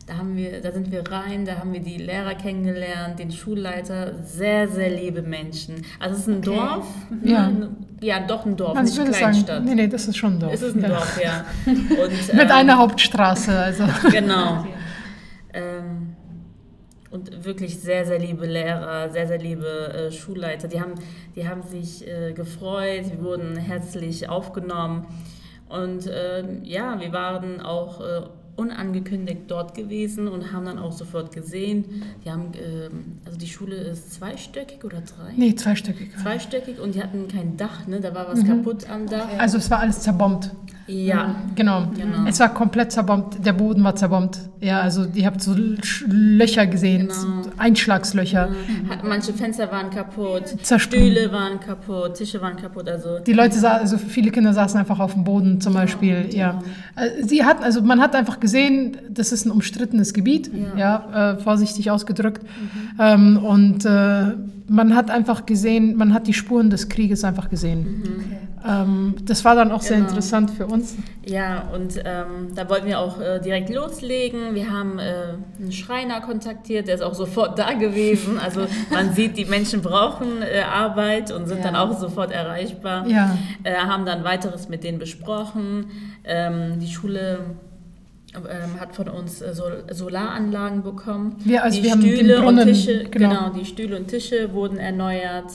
[0.06, 4.14] Da, haben wir, da sind wir rein, da haben wir die Lehrer kennengelernt, den Schulleiter,
[4.24, 5.84] sehr, sehr liebe Menschen.
[6.00, 6.56] Also es ist ein okay.
[6.56, 6.88] Dorf,
[7.24, 7.52] ja.
[8.02, 9.48] ja, doch ein Dorf, Man nicht Kleinstadt.
[9.48, 10.54] Sagen, nee, nee, das ist schon ein Dorf.
[10.54, 10.90] Es ist ein ja.
[10.90, 11.46] Dorf, ja.
[11.66, 13.84] Und, Mit ähm, einer Hauptstraße, also.
[14.12, 14.66] Genau.
[15.54, 16.16] ähm,
[17.10, 20.68] und wirklich sehr, sehr liebe Lehrer, sehr, sehr liebe äh, Schulleiter.
[20.68, 20.96] Die haben,
[21.36, 25.08] die haben sich äh, gefreut, wir wurden herzlich aufgenommen.
[25.70, 28.22] Und äh, ja, wir waren auch äh,
[28.56, 33.76] unangekündigt dort gewesen und haben dann auch sofort gesehen, die haben, ähm, also die Schule
[33.76, 35.34] ist zweistöckig oder drei?
[35.36, 36.10] Nee, zweistöckig.
[36.22, 38.00] Zweistöckig und die hatten kein Dach, ne?
[38.00, 39.28] Da war was kaputt am Dach.
[39.38, 40.52] Also es war alles zerbombt.
[40.88, 41.36] Ja.
[41.56, 41.88] Genau.
[41.98, 42.28] Genau.
[42.28, 43.44] Es war komplett zerbombt.
[43.44, 44.38] Der Boden war zerbombt.
[44.62, 45.56] Ja, also ihr habt so
[46.08, 47.14] Löcher gesehen, Genau.
[47.44, 48.50] so Einschlagslöcher.
[48.90, 51.12] Hat- Manche Fenster waren kaputt, Zersprungen.
[51.12, 55.00] Stühle waren kaputt, Tische waren kaputt, also Die Leute, sa also viele Kinder saßen einfach
[55.00, 56.28] auf dem Boden zum Beispiel.
[56.32, 56.62] Ja.
[56.96, 61.38] Äh, Sie hatten, also man hat einfach gesehen, das ist ein umstrittenes Gebiet, ja, äh,
[61.38, 62.42] vorsichtig ausgedrückt.
[63.00, 64.34] Ähm, und äh,
[64.68, 68.04] man hat einfach gesehen, man hat die Spuren des Krieges einfach gesehen.
[68.68, 70.10] Ähm, das war dann auch sehr Genau.
[70.10, 70.96] interessant für uns.
[71.26, 74.56] Ja, und ähm, da wollten wir auch äh, direkt loslegen.
[74.56, 78.40] Wir haben äh, einen Schreiner kontaktiert, der ist auch sofort da gewesen.
[78.40, 81.66] Also man sieht, die Menschen brauchen äh, Arbeit und sind Ja.
[81.66, 83.08] dann auch sofort erreichbar.
[83.08, 83.38] Ja.
[83.64, 85.88] Äh, haben dann weiteres mit denen besprochen.
[86.24, 87.40] Ähm, die Schule
[88.36, 91.36] ähm, hat von uns äh, Sol Solaranlagen bekommen.
[91.46, 93.30] Wir- also die wir haben den Stühle Brunnen, und Tische, genau.
[93.30, 95.46] genau, die Stühle und Tische wurden erneuert.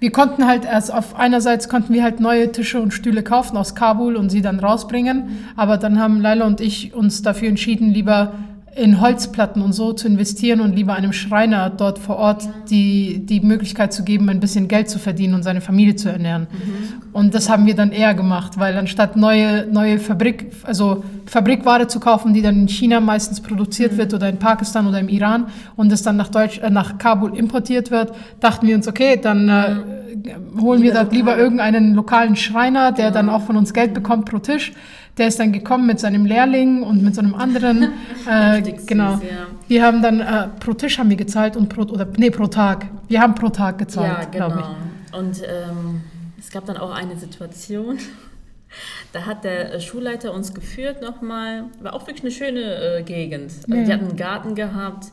[0.00, 3.74] Wir konnten halt erst auf einerseits konnten wir halt neue Tische und Stühle kaufen aus
[3.74, 8.32] Kabul und sie dann rausbringen, aber dann haben Laila und ich uns dafür entschieden, lieber
[8.80, 13.40] in Holzplatten und so zu investieren und lieber einem Schreiner dort vor Ort die, die
[13.40, 16.46] Möglichkeit zu geben, ein bisschen Geld zu verdienen und seine Familie zu ernähren.
[17.12, 22.00] Und das haben wir dann eher gemacht, weil anstatt neue, neue Fabrik, also Fabrikware zu
[22.00, 25.92] kaufen, die dann in China meistens produziert wird oder in Pakistan oder im Iran und
[25.92, 29.76] das dann nach, Deutsch, äh, nach Kabul importiert wird, dachten wir uns, okay, dann äh,
[30.60, 34.26] holen wir Lieber dort lieber irgendeinen lokalen Schreiner, der dann auch von uns Geld bekommt
[34.26, 34.72] pro Tisch.
[35.18, 37.92] Der ist dann gekommen mit seinem Lehrling und mit so einem anderen.
[38.28, 39.12] äh, Richtig süß, genau.
[39.14, 39.46] ja.
[39.68, 42.86] Wir haben dann äh, pro Tisch haben wir gezahlt und pro oder nee pro Tag.
[43.08, 45.18] Wir haben pro Tag gezahlt, Ja, glaube genau.
[45.18, 46.02] Und ähm,
[46.38, 47.98] es gab dann auch eine Situation,
[49.12, 51.64] da hat der äh, Schulleiter uns geführt nochmal.
[51.80, 53.50] War auch wirklich eine schöne äh, Gegend.
[53.68, 53.84] Also Ja.
[53.84, 55.06] Die hatten einen Garten gehabt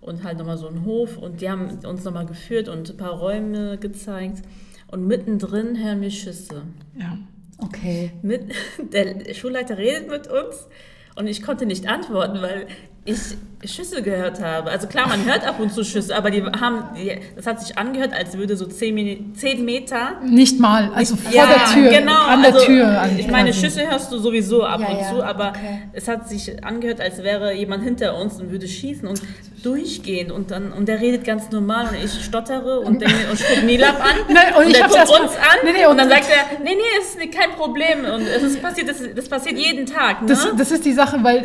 [0.00, 3.12] und halt nochmal so einen Hof und die haben uns nochmal geführt und ein paar
[3.12, 4.42] Räume gezeigt.
[4.86, 6.62] Und mittendrin hören wir Schüsse.
[6.98, 7.18] Ja.
[7.58, 8.12] Okay.
[8.22, 8.52] Mit,
[8.92, 10.68] der Schulleiter redet mit uns
[11.16, 12.66] und ich konnte nicht antworten, weil
[13.04, 14.70] ich Schüsse gehört habe.
[14.70, 17.76] Also klar, man hört ab und zu Schüsse, aber die haben, die, das hat sich
[17.76, 22.22] angehört, als würde so 10, Mini- 10 Meter Nicht mal, also vor der Tür, genau,
[22.26, 23.00] an der also, Tür.
[23.00, 23.60] An, Ich meine, quasi.
[23.66, 25.82] Schüsse hörst du sowieso ab Ja, und ja, zu, aber okay.
[25.92, 29.20] es hat sich angehört, als wäre jemand hinter uns und würde schießen und
[29.62, 33.66] durchgehen und dann und der redet ganz normal und ich stottere und, denke, und gucke
[33.66, 36.24] Nilab an Nein, und ich der guckt uns an Nee, nee, und, und- dann sagt
[36.30, 39.84] er, nee, nee, es ist kein Problem und es ist passiert, das, das passiert jeden
[39.84, 40.28] Tag, ne?
[40.28, 41.44] Das, das ist die Sache, weil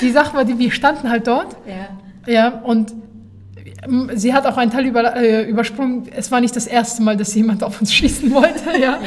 [0.00, 1.88] die Sache war, die, wir standen halt dort Ja.
[2.26, 2.92] Ja, und
[3.86, 6.08] ähm, sie hat auch einen Teil über, äh, übersprungen.
[6.14, 8.78] Es war nicht das erste Mal, dass jemand auf uns schießen wollte.
[8.80, 8.98] Ja.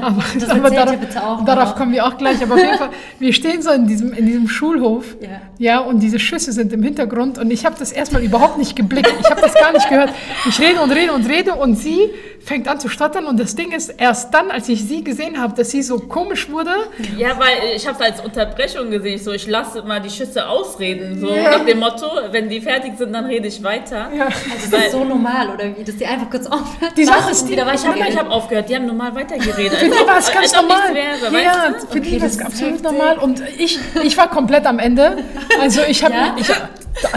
[0.00, 2.42] Aber, Das aber ihr darauf, darauf kommen wir auch gleich.
[2.42, 5.16] Aber auf jeden Fall, wir stehen so in diesem, in diesem Schulhof.
[5.20, 5.28] Ja.
[5.58, 7.38] Ja, und diese Schüsse sind im Hintergrund.
[7.38, 9.12] Und ich habe das erstmal überhaupt nicht geblickt.
[9.20, 10.10] Ich habe das gar nicht gehört.
[10.48, 12.10] Ich rede und rede und rede und sie
[12.44, 13.26] fängt an zu stottern.
[13.26, 16.50] Und das Ding ist, erst dann, als ich sie gesehen habe, dass sie so komisch
[16.50, 16.70] wurde,
[17.16, 19.14] Ja, weil ich habe es als Unterbrechung gesehen.
[19.16, 21.20] Ich So, ich lasse mal die Schüsse ausreden.
[21.20, 21.58] So Ja.
[21.58, 24.10] nach dem Motto, wenn die fertig sind, dann rede ich weiter.
[24.16, 25.84] ja, Also das ist so normal, oder wie?
[25.84, 26.92] Dass die einfach kurz aufhört.
[26.96, 29.78] Die Sache ist die- wieder Ich habe hab aufgehört, die haben normal weitergeredet.
[29.78, 30.94] Für die war es ganz normal.
[30.94, 31.86] wäre, ja, weißt du?
[31.92, 32.90] für die Okay, war das es ist absolut heftig.
[32.92, 33.18] normal.
[33.18, 35.18] Und ich, ich war komplett am Ende.
[35.60, 36.34] Also ich habe, Ja?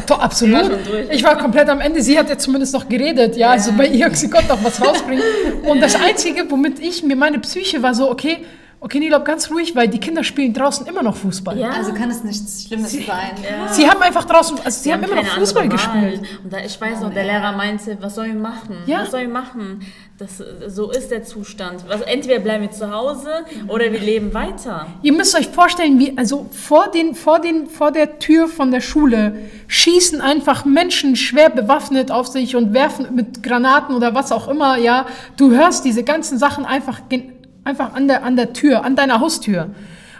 [0.08, 0.72] Doch, absolut.
[1.12, 2.02] Ich war komplett am Ende.
[2.02, 3.36] Sie hat ja zumindest noch geredet.
[3.36, 5.24] Ja, also bei ihr, sie konnte auch was rausbringen.
[5.64, 8.46] Und das Einzige, womit ich mir meine Psyche war so, okay,
[8.86, 11.58] okay, Nilab, ganz ruhig, weil die Kinder spielen draußen immer noch Fußball.
[11.58, 11.72] Ja.
[11.72, 13.02] Also kann es nichts Schlimmes sein.
[13.44, 13.74] Ja.
[13.74, 16.22] Sie haben einfach draußen, also sie Die haben immer noch Fußball gespielt.
[16.44, 18.78] Und da, ich weiß noch, der Lehrer meinte, was soll ich machen?
[18.86, 19.02] Ja.
[19.02, 19.82] Was soll ich machen?
[20.18, 21.84] Das, so ist der Zustand.
[21.90, 23.28] Was, entweder bleiben wir zu Hause
[23.68, 24.88] oder wir leben weiter.
[25.02, 28.80] Ihr müsst euch vorstellen, wie also vor, den, vor, den, vor der Tür von der
[28.80, 29.36] Schule
[29.68, 34.78] schießen einfach Menschen schwer bewaffnet auf sich und werfen mit Granaten oder was auch immer.
[34.78, 37.34] Ja, du hörst diese ganzen Sachen einfach, gen-
[37.66, 39.72] einfach an der, an der Tür, an deiner Haustür.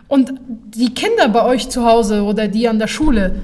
[0.08, 3.42] Und die Kinder bei euch zu Hause oder die an der Schule,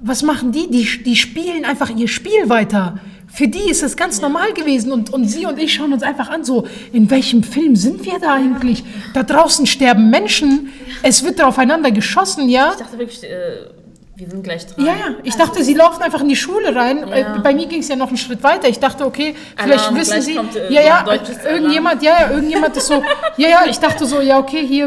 [0.00, 0.68] was machen die?
[0.70, 2.98] Die, die spielen einfach ihr Spiel weiter.
[3.26, 6.30] Für die ist es ganz normal gewesen und, und sie und ich schauen uns einfach
[6.30, 8.82] an, so, in welchem Film sind wir da eigentlich?
[9.12, 10.70] Da draußen sterben Menschen,
[11.02, 12.70] es wird aufeinander geschossen, ja?
[12.72, 13.28] Ich dachte wirklich, äh,
[14.18, 14.84] wir sind gleich dran.
[14.84, 17.06] Ja, ja, ich dachte, sie laufen einfach in die Schule rein.
[17.08, 17.36] Ja.
[17.36, 18.68] Äh, Bei mir ging es ja noch einen Schritt weiter.
[18.68, 22.30] Ich dachte, okay, vielleicht Alarm, wissen sie, kommt, äh, ja, ja, so irgendjemand, ja, ja,
[22.32, 22.94] irgendjemand ist so,
[23.36, 24.86] ja, ja, ich dachte so, ja, okay, hier,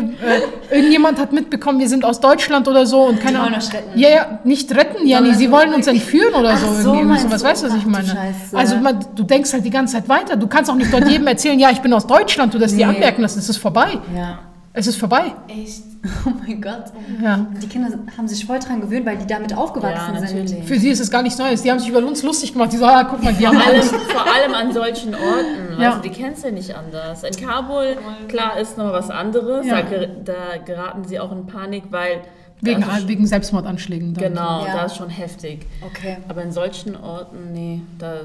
[0.70, 3.60] äh, irgendjemand hat mitbekommen, wir sind aus Deutschland oder so und keine Ahnung.
[3.96, 7.20] Ja, ja, nicht retten, ja, nee, sie wollen uns entführen oder so, Ach so, irgendwie,
[7.20, 7.48] sowas, du?
[7.48, 8.08] weißt du, was ich meine?
[8.08, 8.58] Scheiße.
[8.58, 10.36] Also, man, du denkst halt die ganze Zeit weiter.
[10.36, 12.88] Du kannst auch nicht dort jedem erzählen, ja, ich bin aus Deutschland, du das dir
[12.88, 12.96] Nee.
[12.96, 13.98] anmerken lassen, es ist vorbei.
[14.14, 14.40] Ja.
[14.74, 15.34] Es ist vorbei.
[15.48, 15.84] Echt?
[16.26, 16.86] Oh mein Gott.
[17.22, 17.46] Ja.
[17.62, 20.66] Die Kinder haben sich voll dran gewöhnt, weil die damit aufgewachsen Ja, sind.
[20.66, 21.62] Für sie ist es gar nichts Neues.
[21.62, 22.74] Die haben sich über uns lustig gemacht.
[22.74, 25.80] Die so, ah, guck mal, die haben Vor allem, vor allem an solchen Orten.
[25.80, 25.90] Ja.
[25.92, 27.24] Also die kennst du ja nicht anders.
[27.24, 29.68] In Kabul, klar, ist noch was anderes.
[29.68, 29.82] Ja.
[29.84, 32.22] Da, da geraten sie auch in Panik, weil.
[32.62, 34.14] Wegen, wegen Selbstmordanschlägen.
[34.16, 34.24] Dann.
[34.34, 34.78] Genau, Ja.
[34.78, 35.66] da ist schon heftig.
[35.86, 36.18] Okay.
[36.28, 38.22] Aber in solchen Orten, nee, da,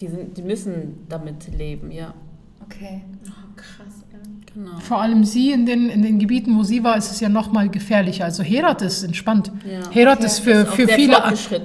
[0.00, 2.12] die, sind, die müssen damit leben, ja.
[2.64, 3.02] Okay.
[3.56, 4.18] Krass, ey.
[4.52, 4.78] Genau.
[4.80, 7.52] Vor allem sie in den, in den Gebieten, wo sie war, ist es ja noch
[7.52, 8.24] mal gefährlicher.
[8.24, 9.52] Also Herat ist entspannt.
[9.64, 9.78] Ja.
[9.92, 11.12] Herat ist für, Ist auch für sehr viele.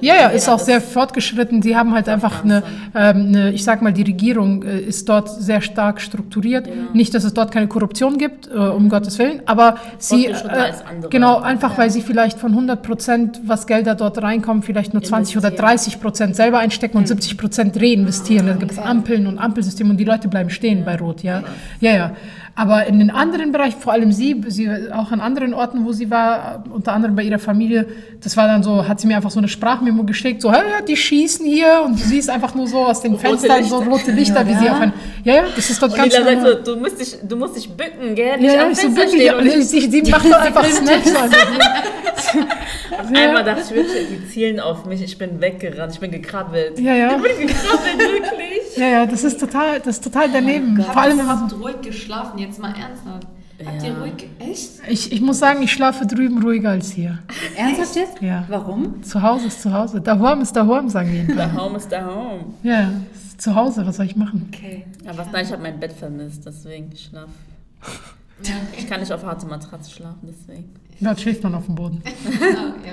[0.02, 1.64] Ja, ja, ist Herat auch sehr ist- fortgeschritten.
[1.64, 2.62] Sie haben halt einfach eine,
[2.94, 6.68] ähm, eine, ich sag mal, die Regierung äh, ist dort sehr stark strukturiert.
[6.68, 6.74] Ja.
[6.94, 11.10] Nicht, dass es dort keine Korruption gibt, äh, um Gottes Willen, aber sie, andere.
[11.10, 15.38] genau, einfach weil sie vielleicht von 100 Prozent, was Gelder dort reinkommen, vielleicht nur 20
[15.38, 15.70] oder Investieren.
[15.70, 18.46] 30 Prozent selber einstecken und 70 Prozent reinvestieren.
[18.46, 18.78] Da gibt es.
[18.78, 21.42] Ampeln und Ampelsysteme und die Leute bleiben stehen bei Rot, ja.
[21.86, 22.16] Ja, ja.
[22.58, 26.10] Aber in den anderen Bereichen, vor allem sie, sie auch an anderen Orten, wo sie
[26.10, 27.86] war, unter anderem bei ihrer Familie,
[28.24, 30.96] das war dann so, hat sie mir einfach so eine Sprachmemo geschickt, so, ja, die
[30.96, 34.54] schießen hier und du siehst einfach nur so aus den Fenstern so rote Lichter, wie
[34.56, 34.72] sie Ja.
[34.72, 34.94] auf ein,
[35.26, 36.62] ja, ja, das ist dort Und ganz sagt normal.
[36.66, 38.38] so, du musst dich, du musst dich bücken, gell?
[38.38, 40.64] Nicht Ja, ja, am ich so wirklich, stehen ja, und nicht sie, sie macht einfach
[40.66, 41.12] Snaps.
[42.98, 46.80] Also, Einmal dachte ich wirklich, die zielen auf mich, ich bin weggerannt, ich bin gekrabbelt.
[46.80, 48.55] ja, ja, Ich bin gekrabbelt, wirklich.
[48.78, 50.82] Ja, ja, das ist total, das ist total daneben.
[50.82, 53.28] Vor allem, wenn man habt ruhig geschlafen, jetzt mal ernsthaft.
[53.66, 53.98] Habt ihr Ja.
[54.00, 54.70] ruhig, echt?
[54.90, 57.20] ich, ich muss sagen, ich schlafe drüben ruhiger als hier.
[57.56, 58.22] Ernsthaft jetzt?
[58.22, 58.44] Ja.
[58.50, 59.02] Warum?
[59.02, 60.02] Zu Hause ist zu Hause.
[60.02, 61.22] Daheim ist daheim, sagen wir.
[61.22, 61.58] in The Bayern.
[61.58, 62.54] home is the home.
[62.64, 64.50] Ja, ist zu Hause, was soll ich machen?
[64.54, 64.86] Okay.
[65.06, 67.30] Ja, was, nein, ich habe mein Bett vermisst, deswegen ich schlaf.
[68.78, 70.70] Ich kann nicht auf harte Matratze schlafen, deswegen.
[71.00, 72.02] Dort schläft man auf dem Boden.
[72.06, 72.10] ja.
[72.12, 72.92] Okay,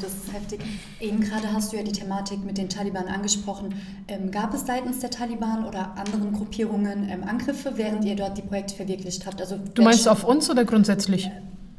[0.00, 0.60] das ist heftig.
[1.00, 3.74] Eben gerade hast du ja die Thematik mit den Taliban angesprochen.
[4.08, 8.42] Ähm, gab es seitens der Taliban oder anderen Gruppierungen ähm, Angriffe, während ihr dort die
[8.42, 9.40] Projekte verwirklicht habt?
[9.40, 11.30] Also Du meinst auf uns oder grundsätzlich?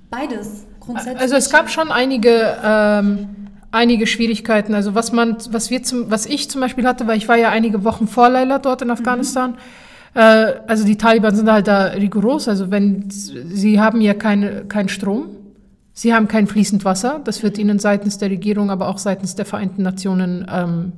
[0.10, 1.20] beides grundsätzlich?
[1.20, 3.30] Also es gab schon einige, ähm,
[3.72, 4.74] einige Schwierigkeiten.
[4.74, 7.50] Also was man, was wir zum, was ich zum Beispiel hatte, weil ich war ja
[7.50, 9.56] einige Wochen vor Leila dort in Afghanistan.
[10.14, 12.48] Äh, also die Taliban sind halt da rigoros.
[12.48, 15.28] Also wenn sie haben ja keine, keinen Strom,
[16.00, 17.20] sie haben kein fließend Wasser.
[17.26, 20.94] Das wird ihnen seitens der Regierung, aber auch seitens der Vereinten Nationen ähm,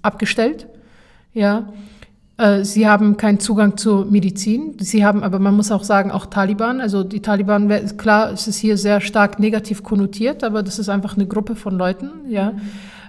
[0.00, 0.66] abgestellt.
[1.34, 1.68] Ja.
[2.38, 4.76] Äh, Sie haben keinen Zugang zu Medizin.
[4.78, 6.80] Sie haben, aber man muss auch sagen, auch Taliban.
[6.80, 11.16] Also die Taliban, klar, es ist hier sehr stark negativ konnotiert, aber das ist einfach
[11.16, 12.10] eine Gruppe von Leuten.
[12.30, 12.54] Ja,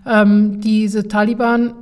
[0.05, 1.73] ähm, diese Taliban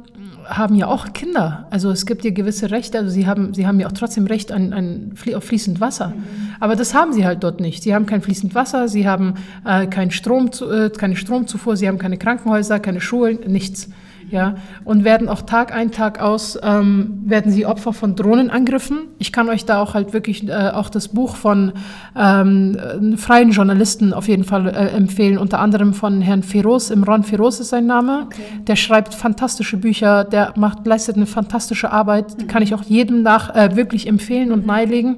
[0.49, 1.67] haben ja auch Kinder.
[1.69, 2.97] Also es gibt ja gewisse Rechte.
[2.97, 6.13] Also sie haben, sie haben ja auch trotzdem Recht an, an auf fließend Wasser.
[6.59, 7.83] Aber das haben sie halt dort nicht.
[7.83, 8.87] Sie haben kein fließend Wasser.
[8.87, 9.35] Sie haben
[9.65, 11.77] äh, keinen Strom, zu, äh, keine Stromzufuhr.
[11.77, 13.89] Sie haben keine Krankenhäuser, keine Schulen, nichts
[14.29, 19.07] ja, und werden auch Tag ein, Tag aus, ähm, werden sie Opfer von Drohnenangriffen.
[19.17, 21.73] Ich kann euch da auch halt wirklich äh, auch das Buch von
[22.15, 27.23] ähm, äh, freien Journalisten auf jeden Fall äh, empfehlen, unter anderem von Herrn Feroz, Imran
[27.23, 28.27] Feroz ist sein Name.
[28.67, 33.23] Der schreibt fantastische Bücher, der macht, leistet eine fantastische Arbeit, die kann ich auch jedem
[33.23, 35.17] nach äh, wirklich empfehlen und nahelegen.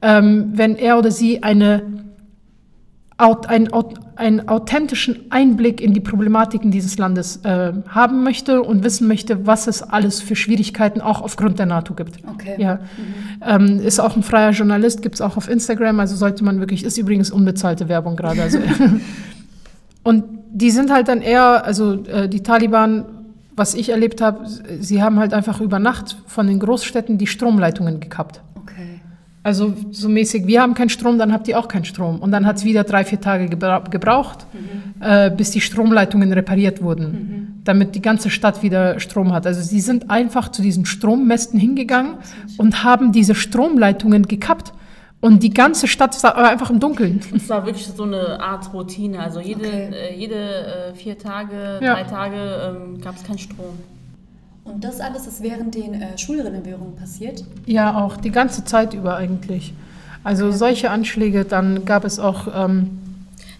[0.00, 2.07] Ähm, wenn er oder sie eine
[3.18, 3.68] ein,
[4.14, 9.66] einen authentischen Einblick in die Problematiken dieses Landes äh, haben möchte und wissen möchte, was
[9.66, 12.18] es alles für Schwierigkeiten auch aufgrund der NATO gibt.
[12.32, 12.54] Okay.
[12.58, 12.78] Ja.
[13.44, 16.84] Ähm, ist auch ein freier Journalist, gibt es auch auf Instagram, also sollte man wirklich,
[16.84, 18.40] ist übrigens unbezahlte Werbung gerade.
[18.40, 18.58] Also.
[20.04, 23.04] und die sind halt dann eher, also äh, die Taliban,
[23.56, 27.98] was ich erlebt habe, sie haben halt einfach über Nacht von den Großstädten die Stromleitungen
[27.98, 28.40] gekappt.
[28.54, 28.97] Okay.
[29.48, 32.18] Also so mäßig, wir haben keinen Strom, dann habt ihr auch keinen Strom.
[32.20, 34.44] Und dann hat es wieder drei, vier Tage gebra gebraucht,
[35.00, 39.46] äh, bis die Stromleitungen repariert wurden, damit die ganze Stadt wieder Strom hat.
[39.46, 42.18] Also sie sind einfach zu diesen Strommästen hingegangen
[42.58, 44.74] und haben diese Stromleitungen gekappt.
[45.22, 47.20] Und die ganze Stadt war einfach im Dunkeln.
[47.34, 49.18] Es war wirklich so eine Art Routine.
[49.18, 49.90] Also jede, Okay.
[50.10, 50.34] äh, jede
[50.90, 51.94] äh, vier Tage, Ja.
[51.94, 53.78] drei Tage ähm, gab es keinen Strom.
[54.68, 57.44] Und das alles ist während den äh, Schulrenovierungen passiert?
[57.66, 59.72] Ja, auch die ganze Zeit über eigentlich.
[60.24, 62.48] Also solche Anschläge, dann gab es auch...
[62.54, 62.98] Ähm,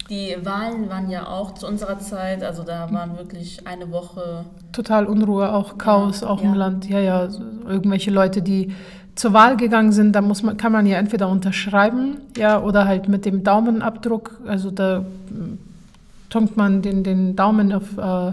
[0.09, 4.45] Die Wahlen waren ja auch zu unserer Zeit, also da waren wirklich eine Woche.
[4.71, 6.49] total Unruhe, auch Chaos, auch ja.
[6.49, 6.89] im Land.
[6.89, 8.73] Ja, ja, so irgendwelche Leute, die
[9.15, 13.07] zur Wahl gegangen sind, da muss man, kann man ja entweder unterschreiben, ja, oder halt
[13.09, 15.57] mit dem Daumenabdruck, also da mm,
[16.29, 18.31] tunkt man den, den Daumen auf, äh,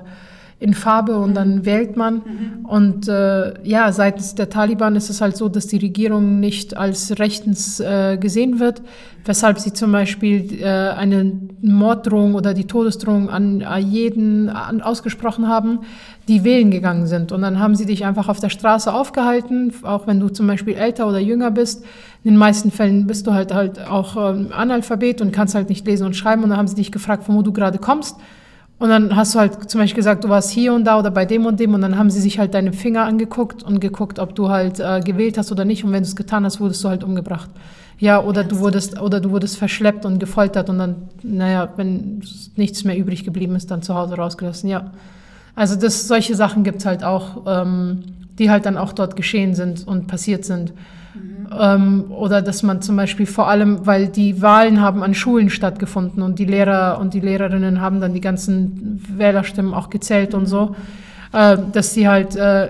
[0.59, 2.23] in Farbe und dann wählt man.
[2.63, 7.19] Und äh, ja, seitens der Taliban ist es halt so, dass die Regierung nicht als
[7.19, 8.81] rechtens äh, gesehen wird,
[9.27, 11.31] weshalb sie zum Beispiel äh, eine
[11.61, 15.81] Morddrohung oder die Todesdrohung an, an jeden an, ausgesprochen haben,
[16.27, 17.33] die wählen gegangen sind.
[17.33, 20.75] Und dann haben sie dich einfach auf der Straße aufgehalten, auch wenn du zum Beispiel
[20.75, 21.85] älter oder jünger bist.
[22.25, 25.87] In den meisten Fällen bist du halt halt auch ähm, Analphabet und kannst halt nicht
[25.87, 26.43] lesen und schreiben.
[26.45, 28.17] Und dann haben sie dich gefragt, von wo du gerade kommst.
[28.79, 31.25] Und dann hast du halt zum Beispiel gesagt, du warst hier und da oder bei
[31.25, 34.35] dem und dem und dann haben sie sich halt deine Finger angeguckt und geguckt, ob
[34.35, 35.83] du halt äh, gewählt hast oder nicht.
[35.83, 37.49] Und wenn du es getan hast, wurdest du halt umgebracht.
[37.99, 42.23] Ja, oder du wurdest oder du wurdest verschleppt und gefoltert und dann, naja, wenn
[42.57, 44.69] nichts mehr übrig geblieben ist, dann zu Hause rausgelassen.
[44.69, 44.91] Ja.
[45.55, 48.03] Also das, solche Sachen gibt's halt auch, ähm,
[48.39, 50.75] die halt dann auch dort geschehen sind und passiert sind.
[51.59, 56.23] Ähm, oder dass man zum Beispiel vor allem, weil die Wahlen haben an Schulen stattgefunden
[56.23, 60.75] und die Lehrer und die Lehrerinnen haben dann die ganzen Wählerstimmen auch gezählt und so,
[61.33, 62.69] äh, dass sie halt äh,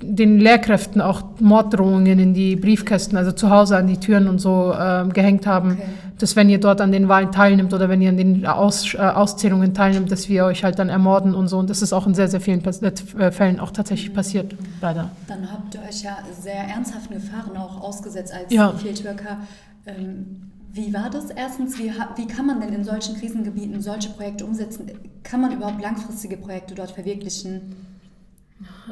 [0.00, 4.72] den Lehrkräften auch Morddrohungen in die Briefkästen, also zu Hause an die Türen und so
[4.72, 5.82] äh, gehängt haben, Okay.
[6.18, 8.98] dass wenn ihr dort an den Wahlen teilnimmt oder wenn ihr an den Aus, äh,
[8.98, 11.58] Auszählungen teilnimmt, dass wir euch halt dann ermorden und so.
[11.58, 15.10] Und das ist auch in sehr, sehr vielen Pas- äh, Fällen auch tatsächlich passiert, leider.
[15.26, 18.72] Dann habt ihr euch ja sehr ernsthaften Gefahren auch ausgesetzt als Ja.
[18.72, 19.38] Vieltürker.
[19.86, 20.42] Ähm,
[20.72, 21.78] wie war das erstens?
[21.78, 24.86] Wie, wie kann man denn in solchen Krisengebieten solche Projekte umsetzen?
[25.24, 27.74] Kann man überhaupt langfristige Projekte dort verwirklichen?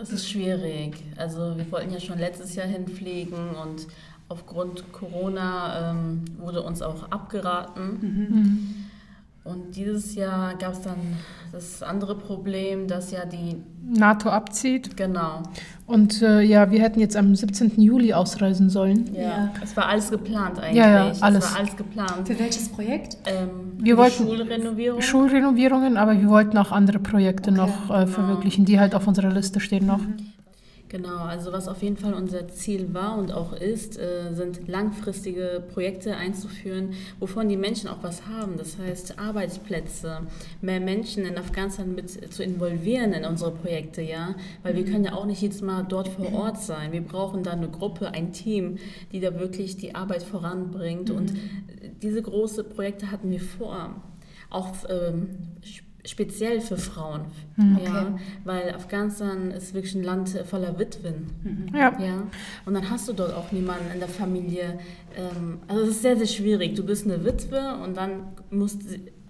[0.00, 1.02] Es ist schwierig.
[1.16, 3.86] Also wir wollten ja schon letztes Jahr hinfliegen und
[4.28, 8.90] aufgrund Corona ähm, wurde uns auch abgeraten.
[9.48, 10.96] Und dieses Jahr gab es dann
[11.52, 14.96] das andere Problem, dass ja die, NATO abzieht.
[14.96, 15.44] genau,
[15.86, 17.80] Und äh, ja, wir hätten jetzt am 17.
[17.80, 19.14] Juli ausreisen sollen.
[19.14, 19.50] ja, Ja.
[19.62, 20.76] es war alles geplant eigentlich.
[20.82, 21.52] Ja, ja, Es alles.
[21.52, 22.26] war alles geplant.
[22.26, 23.16] Für welches Projekt?
[23.26, 25.00] Ähm, Wir die wollten- Schulrenovierung.
[25.00, 28.06] Schulrenovierungen, aber wir wollten auch andere Projekte Okay, noch äh, genau.
[28.08, 30.00] verwirklichen, die halt auf unserer Liste stehen noch.
[30.88, 35.64] Genau, also was auf jeden Fall unser Ziel war und auch ist, äh, sind langfristige
[35.72, 38.56] Projekte einzuführen, wovon die Menschen auch was haben.
[38.56, 40.20] Das heißt Arbeitsplätze,
[40.60, 45.14] mehr Menschen in Afghanistan mit zu involvieren in unsere Projekte, ja, weil wir können ja
[45.14, 46.92] auch nicht jedes Mal dort vor Ort sein.
[46.92, 48.78] Wir brauchen da eine Gruppe, ein Team,
[49.10, 51.10] die da wirklich die Arbeit voranbringt.
[51.10, 51.32] Und
[52.00, 54.02] diese große Projekte hatten wir vor,
[54.50, 55.30] auch ähm,
[56.06, 57.22] speziell für Frauen,
[57.58, 57.84] Okay.
[57.84, 61.26] ja, weil Afghanistan ist wirklich ein Land voller Witwen.
[61.74, 61.92] Ja.
[61.98, 62.22] Ja,
[62.64, 64.78] und dann hast du dort auch niemanden in der Familie.
[65.16, 66.74] Ähm, also es ist sehr, sehr schwierig.
[66.74, 68.76] Du bist eine Witwe und dann muss,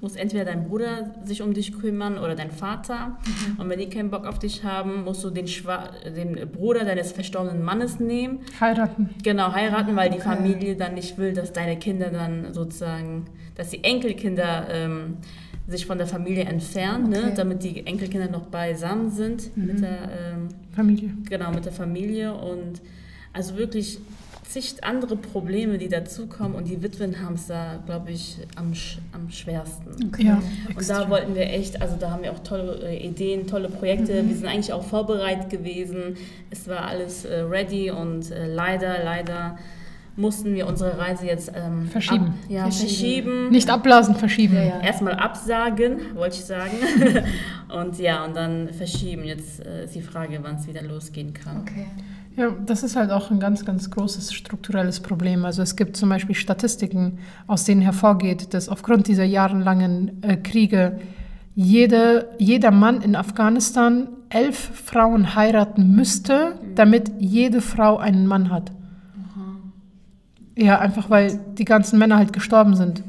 [0.01, 3.19] muss entweder dein Bruder sich um dich kümmern oder dein Vater.
[3.59, 7.13] Und wenn die keinen Bock auf dich haben, musst du den, Schwa den Bruder deines
[7.13, 8.41] verstorbenen Mannes nehmen.
[8.61, 9.11] Heiraten.
[9.23, 10.29] Genau, heiraten, weil die Okay.
[10.37, 15.17] Familie dann nicht will, dass deine Kinder dann sozusagen, dass die Enkelkinder ähm,
[15.69, 17.27] sich von der Familie entfernen, Okay.
[17.27, 19.99] ne, damit die Enkelkinder noch beisammen sind mit der
[20.35, 21.11] ähm, Familie.
[21.29, 22.81] Genau, mit der Familie und
[23.33, 23.99] also wirklich
[24.45, 28.73] zig andere Probleme, die dazukommen und die Witwen haben es da, glaube ich, am,
[29.13, 29.91] am schwersten.
[30.07, 30.27] Okay.
[30.27, 30.41] Ja,
[30.75, 34.15] Und da wollten wir echt, also da haben wir auch tolle äh, Ideen, tolle Projekte.
[34.27, 36.17] Wir sind eigentlich auch vorbereitet gewesen.
[36.51, 39.59] Es war alles äh, ready und äh, leider, leider
[40.17, 42.27] mussten wir unsere Reise jetzt ähm, Verschieben.
[42.27, 42.89] Ab, ja, Verschieben.
[42.89, 43.49] verschieben.
[43.51, 44.57] Nicht abblasen, verschieben.
[44.57, 44.81] Ja, ja.
[44.81, 46.73] Erstmal absagen, wollte ich sagen.
[47.81, 49.25] und ja, und dann verschieben.
[49.25, 51.61] Jetzt äh, ist die Frage, wann es wieder losgehen kann.
[51.61, 51.87] Okay.
[52.37, 55.45] Ja, das ist halt auch ein ganz, ganz großes strukturelles Problem.
[55.47, 60.99] Also es gibt zum Beispiel Statistiken, aus denen hervorgeht, dass aufgrund dieser jahrelangen äh, Kriege
[61.55, 68.71] jede, jeder Mann in Afghanistan elf Frauen heiraten müsste, damit jede Frau einen Mann hat.
[70.57, 73.03] Ja, einfach weil die ganzen Männer halt gestorben sind.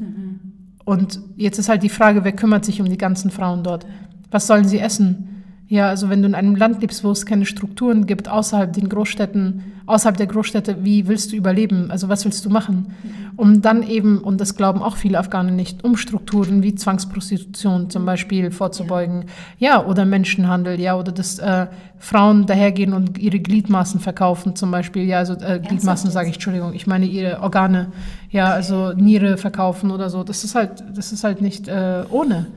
[0.84, 3.86] Und jetzt ist halt die Frage, wer kümmert sich um die ganzen Frauen dort?
[4.32, 5.37] Was sollen sie essen?
[5.70, 8.88] Ja, also wenn du in einem Land lebst, wo es keine Strukturen gibt, außerhalb den
[8.88, 11.92] Großstädten, außerhalb der Großstädte, wie willst du überleben?
[11.92, 12.94] Also was willst du machen?
[13.36, 18.06] Um dann eben, und das glauben auch viele Afghanen nicht, um Strukturen wie Zwangsprostitution zum
[18.06, 19.26] Beispiel vorzubeugen.
[19.60, 21.68] Ja, oder Menschenhandel, ja, oder dass äh,
[22.00, 25.04] Frauen dahergehen und ihre Gliedmaßen verkaufen zum Beispiel.
[25.04, 27.92] Ja, also äh, Gliedmaßen sage ich, Entschuldigung, ich meine ihre Organe,
[28.30, 30.24] ja, also Niere verkaufen oder so.
[30.24, 32.48] Das ist halt, das ist halt nicht äh, ohne.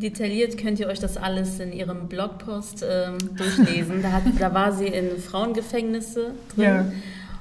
[0.00, 4.00] Detailliert könnt ihr euch das alles in ihrem Blogpost ähm, durchlesen.
[4.02, 6.64] Da, hat, da war sie in Frauengefängnisse drin.
[6.64, 6.84] Ja.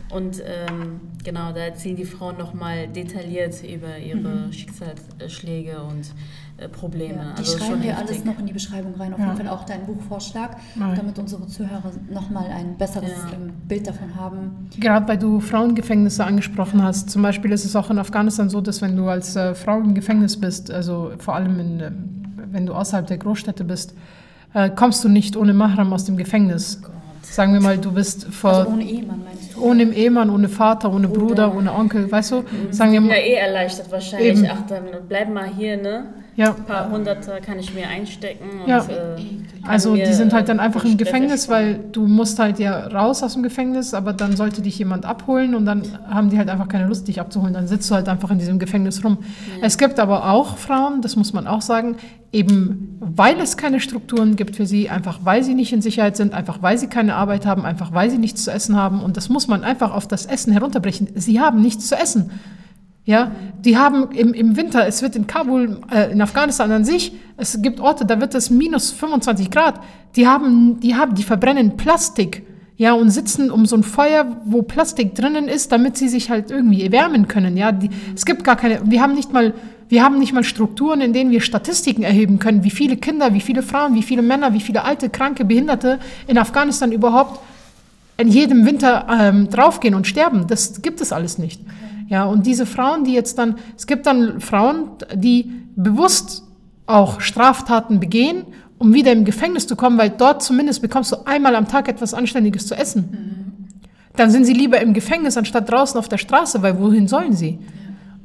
[0.10, 6.12] Und ähm, genau, da erzählen die Frauen nochmal detailliert über ihre Schicksalsschläge und
[6.58, 7.16] äh, Probleme.
[7.16, 8.10] Ja, die also schreiben wir heftig.
[8.10, 9.14] alles noch in die Beschreibung rein.
[9.14, 9.26] Auf Ja.
[9.34, 10.96] jeden Fall auch deinen Buchvorschlag, Nein.
[10.96, 13.36] damit unsere Zuhörer nochmal ein besseres Ja.
[13.36, 14.70] ähm, Bild davon haben.
[14.80, 18.82] Gerade weil du Frauengefängnisse angesprochen hast, zum Beispiel ist es auch in Afghanistan so, dass
[18.82, 22.14] wenn du als äh, Frau im Gefängnis bist, also vor allem in, ähm,
[22.52, 23.94] wenn du außerhalb der Großstädte bist,
[24.54, 26.82] äh, kommst du nicht ohne Mahram aus dem Gefängnis.
[27.22, 29.62] Sagen wir mal, du bist vor, Also ohne Ehemann meinst du?
[29.62, 32.44] ohne Ehemann, ohne Vater, ohne Bruder, ohne Onkel, weißt du?
[32.72, 34.38] Sagen wir Ja, mal, eh erleichtert wahrscheinlich.
[34.40, 34.48] Eben.
[34.50, 36.06] Ach, dann bleib mal hier, ne?
[36.38, 36.52] Ja.
[36.56, 38.62] Ein paar Hunderte kann ich mir einstecken.
[38.64, 38.80] Und, Ja.
[38.80, 39.16] äh,
[39.68, 43.34] Also die sind halt dann einfach im Gefängnis, weil du musst halt ja raus aus
[43.34, 46.88] dem Gefängnis, aber dann sollte dich jemand abholen und dann haben die halt einfach keine
[46.88, 47.54] Lust, dich abzuholen.
[47.54, 49.18] Dann sitzt du halt einfach in diesem Gefängnis rum.
[49.62, 51.98] Es gibt aber auch Frauen, das muss man auch sagen,
[52.32, 56.34] eben weil es keine Strukturen gibt für sie, einfach weil sie nicht in Sicherheit sind,
[56.34, 59.02] einfach weil sie keine Arbeit haben, einfach weil sie nichts zu essen haben.
[59.02, 61.10] Und das muss man einfach auf das Essen herunterbrechen.
[61.16, 62.32] Sie haben nichts zu essen.
[63.08, 63.32] Ja,
[63.64, 67.62] die haben im, im Winter, es wird in Kabul, äh, in Afghanistan an sich, es
[67.62, 69.80] gibt Orte, da wird es minus 25 Grad.
[70.18, 72.46] Die haben, die haben, die verbrennen Plastik,
[72.76, 76.52] ja, und sitzen um so ein Feuer, wo Plastik drinnen ist, damit sie sich halt
[76.52, 77.56] irgendwie erwärmen können.
[77.56, 79.54] Ja, die, es gibt gar keine, wir haben nicht mal,
[79.88, 83.40] wir haben nicht mal Strukturen, in denen wir Statistiken erheben können, wie viele Kinder, wie
[83.40, 87.40] viele Frauen, wie viele Männer, wie viele alte, kranke, Behinderte in Afghanistan überhaupt
[88.18, 90.46] in jedem Winter ähm, draufgehen und sterben.
[90.48, 91.62] Das gibt es alles nicht.
[92.08, 96.44] Ja, und diese Frauen, die jetzt dann, es gibt dann Frauen, die bewusst
[96.86, 98.46] auch Straftaten begehen,
[98.78, 102.14] um wieder im Gefängnis zu kommen, weil dort zumindest bekommst du einmal am Tag etwas
[102.14, 103.64] Anständiges zu essen.
[104.16, 107.60] Dann sind sie lieber im Gefängnis anstatt draußen auf der Straße, weil wohin sollen sie?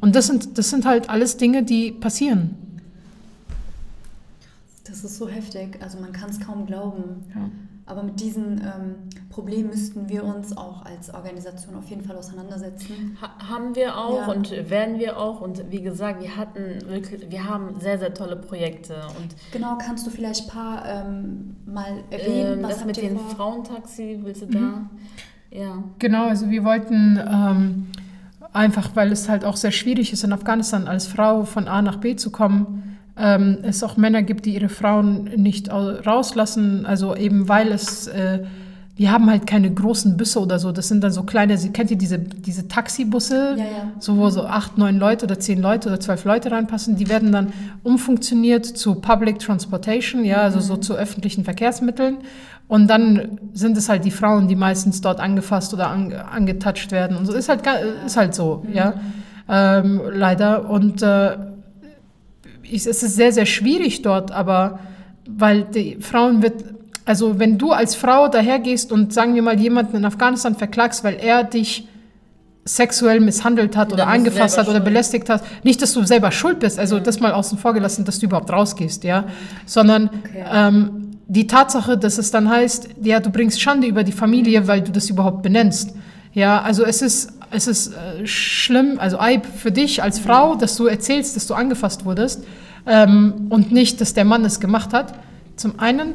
[0.01, 2.57] Und das sind, das sind halt alles Dinge, die passieren.
[4.85, 7.25] Das ist so heftig, also man kann es kaum glauben.
[7.35, 7.51] Ja.
[7.85, 8.95] Aber mit diesen ähm,
[9.29, 13.19] Problemen müssten wir uns auch als Organisation auf jeden Fall auseinandersetzen.
[13.21, 14.33] Ha haben wir auch Ja.
[14.33, 15.41] und werden wir auch.
[15.41, 18.95] Und wie gesagt, wir hatten wirklich, wir haben sehr, sehr tolle Projekte.
[19.19, 22.97] Und Genau, kannst du vielleicht ein paar ähm, mal erwähnen, ähm, was das habt mit
[22.99, 23.31] ihr dem vor?
[23.31, 24.89] Frauentaxi, willst du da?
[25.51, 25.83] Ja.
[25.99, 27.87] Genau, also wir wollten ähm,
[28.53, 31.97] einfach, weil es halt auch sehr schwierig ist, in Afghanistan als Frau von A nach
[31.97, 37.15] B zu kommen, ähm, es auch Männer gibt, die ihre Frauen nicht au- rauslassen, also
[37.17, 38.41] eben weil es, äh,
[38.97, 41.91] wir haben halt keine großen Busse oder so, das sind dann so kleine, Sie kennt
[41.91, 43.93] ihr diese, diese Taxibusse, Ja, ja.
[43.99, 47.33] so wo so acht, neun Leute oder zehn Leute oder zwölf Leute reinpassen, die werden
[47.33, 47.53] dann
[47.83, 52.19] umfunktioniert zu Public Transportation, ja, also so zu öffentlichen Verkehrsmitteln.
[52.69, 57.17] Und dann sind es halt die Frauen, die meistens dort angefasst oder an, angetatscht werden.
[57.17, 57.61] Und so ist halt,
[58.07, 58.95] ist halt so, ja,
[59.49, 60.71] ähm, leider.
[60.71, 61.37] Und äh,
[62.73, 64.81] ich, es ist sehr, sehr schwierig dort, aber
[65.29, 66.65] weil die Frauen wird,
[67.05, 71.17] also wenn du als Frau dahergehst und sagen wir mal jemanden in Afghanistan verklagst, weil
[71.21, 71.89] er dich
[72.65, 76.79] sexuell misshandelt hat oder angefasst hat oder belästigt hat, nicht, dass du selber schuld bist,
[76.79, 79.25] also das mal außen vor gelassen, dass du überhaupt rausgehst, ja,
[79.67, 80.45] sondern Okay.
[80.53, 84.83] ähm, die Tatsache, dass es dann heißt, ja, du bringst Schande über die Familie, weil
[84.83, 85.95] du das überhaupt benennst.
[86.35, 90.77] Ja, also es ist, es ist äh, schlimm, also Eib für dich als Frau, dass
[90.77, 92.45] du erzählst, dass du angefasst wurdest
[92.87, 95.15] ähm, und nicht, dass der Mann es gemacht hat.
[95.57, 96.15] Zum einen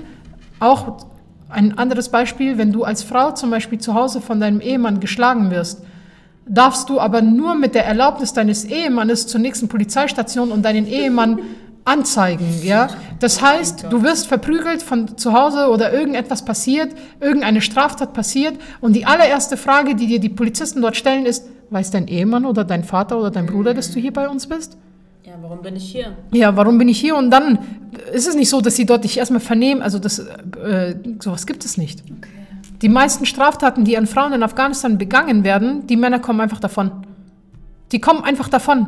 [0.60, 1.06] auch
[1.50, 5.52] ein anderes Beispiel, wenn du als Frau zum Beispiel zu Hause von deinem Ehemann geschlagen
[5.52, 5.84] wirst,
[6.46, 11.40] darfst du aber nur mit der Erlaubnis deines Ehemannes zur nächsten Polizeistation und deinen Ehemann
[11.88, 12.90] anzeigen, ja?
[13.20, 18.94] Das heißt, du wirst verprügelt von zu Hause oder irgendetwas passiert, irgendeine Straftat passiert und
[18.94, 22.84] die allererste Frage, die dir die Polizisten dort stellen, ist, weiß dein Ehemann oder dein
[22.84, 24.78] Vater oder dein Bruder, dass du hier bei uns bist?
[25.26, 26.16] Ja, warum bin ich hier?
[26.32, 27.16] Ja, warum bin ich hier?
[27.16, 27.60] Und dann
[28.14, 31.66] ist es nicht so, dass sie dort dich erstmal vernehmen, also das, äh, sowas gibt
[31.66, 32.04] es nicht.
[32.06, 32.30] Okay.
[32.82, 36.92] Die meisten Straftaten, die an Frauen in Afghanistan begangen werden, die Männer kommen einfach davon.
[37.92, 38.88] Die kommen einfach davon.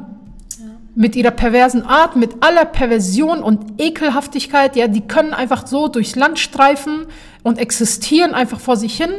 [0.95, 6.15] Mit ihrer perversen Art, mit aller Perversion und Ekelhaftigkeit, ja, die können einfach so durchs
[6.15, 7.05] Land streifen
[7.43, 9.11] und existieren einfach vor sich hin,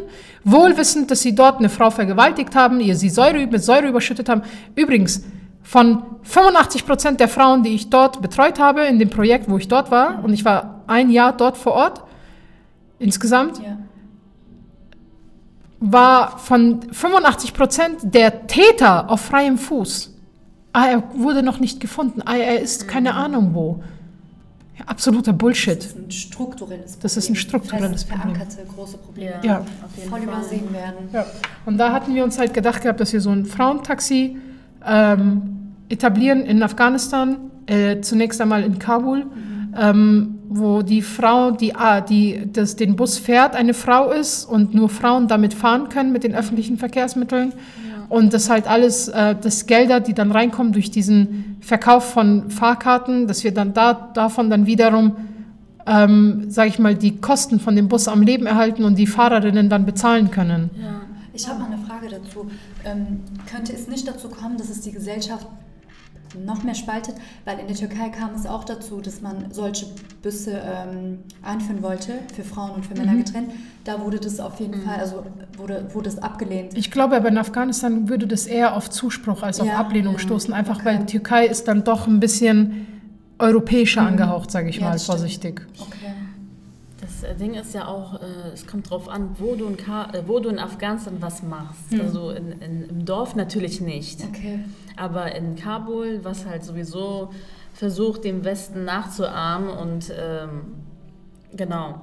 [0.44, 4.42] wohlwissend, dass sie dort eine Frau vergewaltigt haben, ihr sie Säure, mit Säure überschüttet haben.
[4.74, 5.22] Übrigens,
[5.62, 9.68] von 85 Prozent der Frauen, die ich dort betreut habe, in dem Projekt, wo ich
[9.68, 12.02] dort war, und ich war ein Jahr dort vor Ort,
[12.98, 13.78] insgesamt, Ja.
[15.78, 20.14] war von 85 Prozent der Täter auf freiem Fuß.
[20.72, 22.22] Ah, er wurde noch nicht gefunden.
[22.24, 23.82] Ah, er ist keine Ahnung wo.
[24.78, 25.78] Ja, absoluter Das Bullshit.
[25.78, 27.02] ist ein strukturelles Problem.
[27.02, 28.34] Das ist ein strukturelles Fest Problem.
[28.36, 29.64] verankerte große Probleme, Ja.
[29.96, 30.28] jeden voll Fall.
[30.28, 31.08] übersehen werden.
[31.12, 31.26] Ja.
[31.66, 34.36] Und da hatten wir uns halt gedacht gehabt, dass wir so ein Frauentaxi
[34.86, 39.26] ähm, etablieren in Afghanistan, äh, zunächst einmal in Kabul,
[39.78, 44.72] ähm, wo die Frau, die, ah, die das, den Bus fährt, eine Frau ist und
[44.74, 47.52] nur Frauen damit fahren können mit den öffentlichen Verkehrsmitteln.
[48.10, 53.26] Und das halt alles, äh, das Gelder, die dann reinkommen durch diesen Verkauf von Fahrkarten,
[53.26, 55.16] dass wir dann da, davon dann wiederum,
[55.86, 59.70] ähm, sage ich mal, die Kosten von dem Bus am Leben erhalten und die Fahrerinnen
[59.70, 60.70] dann bezahlen können.
[60.74, 61.00] Ja.
[61.32, 62.50] Ich habe mal eine Frage dazu.
[62.84, 65.46] Ähm, könnte es nicht dazu kommen, dass es die Gesellschaft
[66.44, 67.14] noch mehr spaltet,
[67.44, 69.86] weil in der Türkei kam es auch dazu, dass man solche
[70.22, 73.24] Büsse ähm, einführen wollte, für Frauen und für Männer Mhm.
[73.24, 73.50] getrennt.
[73.84, 75.24] Da wurde das auf jeden Fall, also
[75.56, 76.76] wurde, wurde es abgelehnt.
[76.76, 80.18] Ich glaube aber in Afghanistan würde das eher auf Zuspruch als auf Ja, Ablehnung ja,
[80.20, 80.84] stoßen, einfach okay.
[80.84, 82.86] weil die Türkei ist dann doch ein bisschen
[83.38, 85.18] europäischer angehaucht, sage ich Ja, mal das stimmt.
[85.18, 85.62] vorsichtig.
[85.80, 86.12] Okay.
[87.20, 90.10] Das äh, Ding ist ja auch, äh, es kommt drauf an, wo du in, Ka
[90.12, 91.92] äh, wo du in Afghanistan was machst.
[92.00, 94.22] Also in, in, im Dorf natürlich nicht.
[94.24, 94.60] Okay.
[94.96, 97.30] Aber in Kabul, was halt sowieso
[97.72, 100.74] versucht, dem Westen nachzuahmen und ähm,
[101.56, 102.00] genau,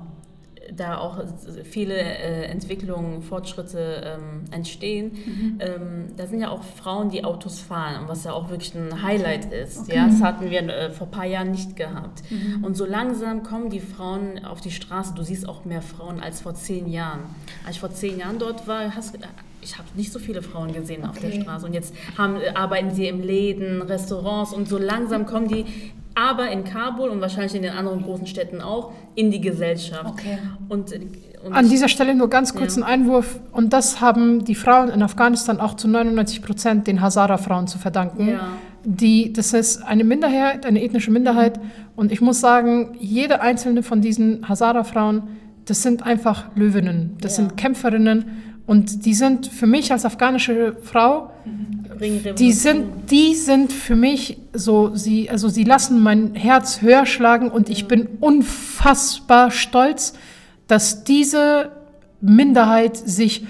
[0.75, 1.23] da auch
[1.63, 8.01] viele äh, Entwicklungen, Fortschritte ähm, entstehen, ähm, da sind ja auch Frauen, die Autos fahren,
[8.01, 9.91] und was ja auch wirklich ein Highlight ist.
[9.91, 12.23] Ja, das hatten wir äh, vor ein paar Jahren nicht gehabt.
[12.61, 15.13] Und so langsam kommen die Frauen auf die Straße.
[15.15, 17.21] Du siehst auch mehr Frauen als vor zehn Jahren.
[17.65, 19.17] Als ich vor zehn Jahren dort war, hast,
[19.67, 21.41] ich habe nicht so viele Frauen gesehen auf der Okay.
[21.41, 21.65] Straße.
[21.65, 25.65] Und jetzt haben, arbeiten sie im Läden, Restaurants und so langsam kommen die
[26.15, 30.05] aber in Kabul und wahrscheinlich in den anderen großen Städten auch in die Gesellschaft.
[30.07, 30.39] Okay.
[30.67, 30.91] Und,
[31.45, 32.81] und An dieser Stelle nur ganz kurz Ja.
[32.85, 33.39] ein Einwurf.
[33.51, 38.29] Und das haben die Frauen in Afghanistan auch zu 99 Prozent den Hazara-Frauen zu verdanken.
[38.29, 38.47] Ja.
[38.83, 41.59] Die, das ist eine Minderheit, eine ethnische Minderheit.
[41.95, 45.21] Und ich muss sagen, jede einzelne von diesen Hazara-Frauen,
[45.65, 47.15] das sind einfach Löwinnen.
[47.21, 47.43] Das Ja.
[47.43, 48.46] sind Kämpferinnen.
[48.67, 51.31] Und die sind für mich als afghanische Frau
[51.99, 57.49] die sind, die sind für mich so, sie, also sie lassen mein Herz höher schlagen
[57.49, 60.13] und ich bin unfassbar stolz,
[60.67, 61.71] dass diese
[62.21, 63.45] Minderheit sich,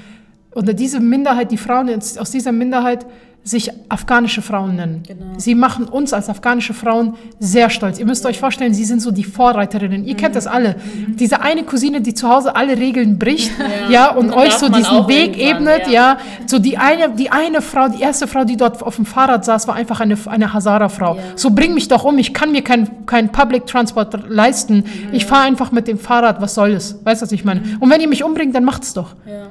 [0.56, 3.06] oder diese Minderheit, die Frauen aus dieser Minderheit
[3.48, 5.04] sich afghanische Frauen nennen.
[5.08, 5.26] Genau.
[5.38, 7.98] Sie machen uns als afghanische Frauen sehr stolz.
[7.98, 10.06] Ihr müsst euch vorstellen, sie sind so die Vorreiterinnen.
[10.06, 10.76] Ihr kennt das alle.
[11.18, 14.12] Diese eine Cousine, die zu Hause alle Regeln bricht, ja, Ja.
[14.12, 15.92] und Und euch so diesen Weg ebnet, ja.
[15.92, 16.18] ja.
[16.46, 19.68] So die eine, die eine Frau, die erste Frau, die dort auf dem Fahrrad saß,
[19.68, 21.16] war einfach eine, eine Hazara-Frau.
[21.16, 21.22] Ja.
[21.36, 24.84] So bring mich doch um, ich kann mir kein, kein Public Transport leisten.
[25.14, 27.00] Ich fahre einfach mit dem Fahrrad, was soll es?
[27.06, 27.62] Weißt du, was ich meine?
[27.80, 29.16] Und wenn ihr mich umbringt, dann macht's doch.
[29.26, 29.48] Ja.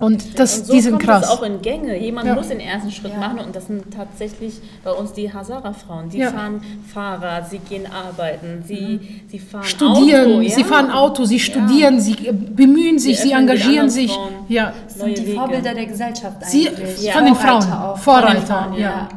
[0.00, 1.24] Und das, Und so die sind kommt krass.
[1.24, 1.98] es auch in Gänge.
[1.98, 2.34] Jemand Ja.
[2.36, 3.18] muss den ersten Schritt Ja.
[3.18, 6.08] machen und das sind tatsächlich bei uns die Hazara-Frauen.
[6.08, 6.30] Die Ja.
[6.30, 6.60] fahren
[6.94, 10.48] Fahrrad, sie gehen arbeiten, sie, sie fahren studieren, Auto.
[10.48, 14.12] sie fahren Auto, sie studieren, sie äh, bemühen sich, sie den engagieren sich.
[14.12, 14.34] Frauen.
[14.48, 15.36] Ja, Das sind die Wege.
[15.36, 17.02] Vorbilder der Gesellschaft Sie- eigentlich.
[17.02, 17.12] Ja.
[17.14, 17.98] von den Frauen, Vorreiter auch.
[17.98, 18.80] Vorreiter, Von den Frauen, ja.
[18.80, 19.08] ja.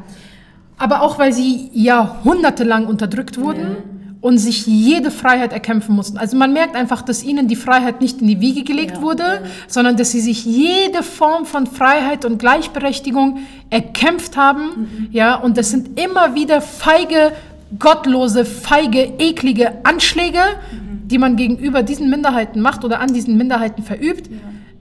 [0.79, 6.17] aber auch weil sie jahrhundertelang unterdrückt wurden und sich jede Freiheit erkämpfen mussten.
[6.17, 9.41] Also man merkt einfach, dass ihnen die Freiheit nicht in die Wiege gelegt Ja, wurde,
[9.67, 13.39] sondern dass sie sich jede Form von Freiheit und Gleichberechtigung
[13.71, 15.09] erkämpft haben.
[15.11, 17.33] Ja, und das sind immer wieder feige,
[17.79, 20.39] gottlose, feige, eklige Anschläge,
[20.71, 24.29] die man gegenüber diesen Minderheiten macht oder an diesen Minderheiten verübt.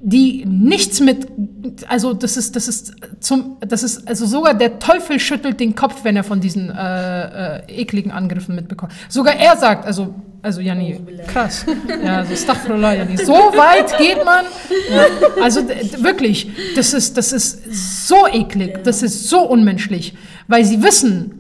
[0.03, 1.27] Die nichts mit,
[1.87, 6.05] also das ist, das ist zum, das ist, also sogar der Teufel schüttelt den Kopf,
[6.05, 8.93] wenn er von diesen äh, äh, ekligen Angriffen mitbekommt.
[9.11, 11.67] Sogar er sagt, also, also Jani, krass,
[12.03, 14.47] ja, also Astaghfirullah, Jani, so weit geht man,
[14.91, 15.05] ja,
[15.43, 20.15] also wirklich, das ist, das ist so eklig, das ist so unmenschlich,
[20.49, 21.40] weil sie wissen,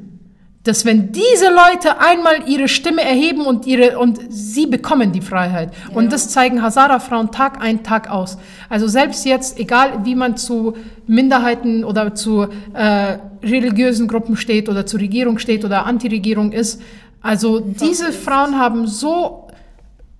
[0.62, 5.72] dass wenn diese Leute einmal ihre Stimme erheben und ihre und sie bekommen die Freiheit.
[5.94, 8.36] Und das zeigen Hazara-Frauen Tag ein Tag aus.
[8.68, 10.74] Also selbst jetzt, egal wie man zu
[11.06, 16.82] Minderheiten oder zu äh, religiösen Gruppen steht oder zur Regierung steht oder Anti-Regierung ist,
[17.22, 19.48] also diese Frauen haben so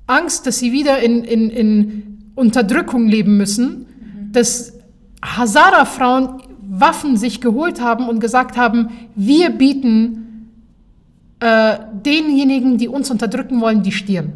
[0.07, 3.87] Angst, dass sie wieder in, in, in Unterdrückung leben müssen,
[4.33, 4.73] dass
[5.23, 10.30] Hazara-Frauen Waffen sich geholt haben und gesagt haben, wir bieten
[11.41, 14.33] äh, denjenigen, die uns unterdrücken wollen, die Stirn.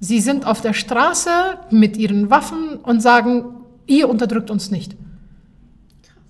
[0.00, 1.30] Sie sind auf der Straße
[1.70, 3.44] mit ihren Waffen und sagen,
[3.86, 4.96] ihr unterdrückt uns nicht.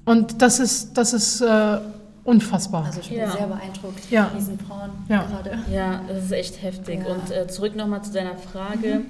[0.05, 1.79] Und das ist, das ist äh,
[2.25, 2.85] unfassbar.
[2.87, 3.31] Also ich bin Ja.
[3.31, 4.27] sehr beeindruckt Ja.
[4.27, 5.25] von diesen Frauen Ja.
[5.25, 5.59] gerade.
[5.73, 7.01] Ja, das ist echt heftig.
[7.07, 7.13] Ja.
[7.15, 9.03] Und äh, zurück nochmal zu deiner Frage.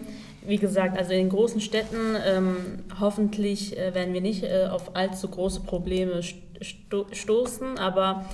[0.47, 2.57] Wie gesagt, also in den großen Städten ähm,
[3.01, 8.24] hoffentlich äh, werden wir nicht äh, auf allzu große Probleme sto stoßen, aber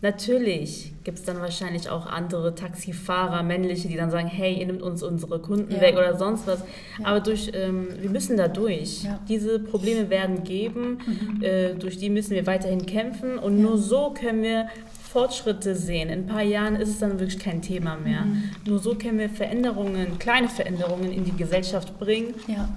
[0.00, 4.82] natürlich gibt es dann wahrscheinlich auch andere Taxifahrer, männliche, die dann sagen, hey, ihr nimmt
[4.82, 5.80] uns unsere Kunden Ja.
[5.80, 6.62] weg oder sonst was.
[7.02, 9.04] Aber durch, ähm, wir müssen da durch.
[9.04, 9.18] Ja.
[9.28, 10.98] Diese Probleme werden geben,
[11.42, 14.68] äh, durch die müssen wir weiterhin kämpfen und nur so können wir
[15.10, 16.10] Fortschritte sehen.
[16.10, 18.26] In ein paar Jahren ist es dann wirklich kein Thema mehr.
[18.66, 22.34] Nur so können wir Veränderungen, kleine Veränderungen in die Gesellschaft bringen.
[22.46, 22.68] Ja.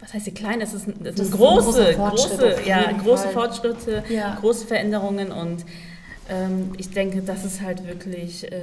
[0.00, 0.62] Was heißt die kleine?
[0.64, 3.32] Es, ist, es Das sind große, große, ja, große Fall.
[3.32, 4.36] Fortschritte, Ja.
[4.40, 5.64] große Veränderungen und
[6.78, 8.62] ich denke, das ist halt wirklich äh,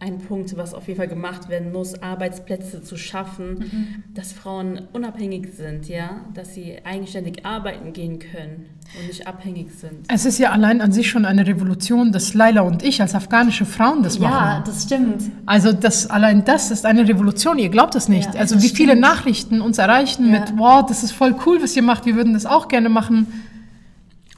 [0.00, 4.04] ein Punkt, was auf jeden Fall gemacht werden muss, Arbeitsplätze zu schaffen, Mhm.
[4.14, 8.66] dass Frauen unabhängig sind, ja, dass sie eigenständig arbeiten gehen können
[9.00, 10.06] und nicht abhängig sind.
[10.08, 13.66] Es ist ja allein an sich schon eine Revolution, dass Laila und ich als afghanische
[13.66, 14.62] Frauen das Ja, machen.
[14.66, 15.22] das stimmt.
[15.46, 18.34] Also das, allein das ist eine Revolution, ihr glaubt es nicht.
[18.34, 19.02] Ja, also das wie viele stimmt.
[19.02, 20.40] Nachrichten uns erreichen Ja.
[20.40, 23.26] mit, wow, das ist voll cool, was ihr macht, wir würden das auch gerne machen.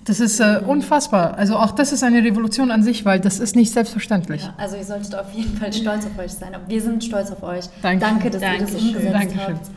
[0.08, 1.36] Das ist äh, unfassbar.
[1.36, 4.42] Also auch das ist eine Revolution an sich, weil das ist nicht selbstverständlich.
[4.42, 6.56] Ja, also ihr solltet auf jeden Fall stolz auf euch sein.
[6.66, 7.66] Wir sind stolz auf euch.
[7.82, 8.00] Danke.
[8.00, 8.88] Danke, dass ihr das Dankeschön.
[8.88, 9.54] umgesetzt Dankeschön.
[9.54, 9.70] habt.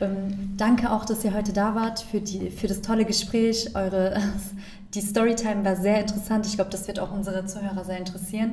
[0.00, 3.74] Ähm, danke auch, dass ihr heute da wart für, die, für das tolle Gespräch.
[3.74, 4.18] Eure,
[4.94, 6.46] die Storytime war sehr interessant.
[6.46, 8.52] Ich glaube, das wird auch unsere Zuhörer sehr interessieren.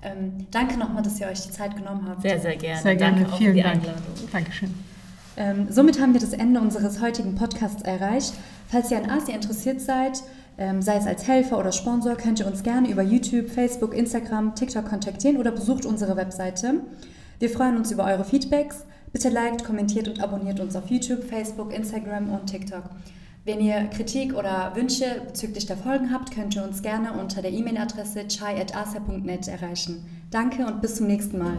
[0.00, 2.22] Ähm, danke nochmal, dass ihr euch die Zeit genommen habt.
[2.22, 2.80] Sehr, sehr gerne.
[2.80, 3.82] Sehr gerne, Danke auch vielen für die Dank.
[3.82, 4.02] Einladung.
[4.32, 4.74] Dankeschön.
[5.36, 8.32] Ähm, somit haben wir das Ende unseres heutigen Podcasts erreicht.
[8.68, 10.22] Falls ihr an Asia interessiert seid,
[10.80, 14.86] sei es als Helfer oder Sponsor, könnt ihr uns gerne über YouTube, Facebook, Instagram, TikTok
[14.88, 16.80] kontaktieren oder besucht unsere Webseite.
[17.38, 18.84] Wir freuen uns über eure Feedbacks.
[19.12, 22.84] Bitte liked, kommentiert und abonniert uns auf YouTube, Facebook, Instagram und TikTok.
[23.44, 27.52] Wenn ihr Kritik oder Wünsche bezüglich der Folgen habt, könnt ihr uns gerne unter der
[27.52, 30.04] E-Mail-Adresse chai.asia.net erreichen.
[30.30, 31.56] Danke und bis zum nächsten Mal.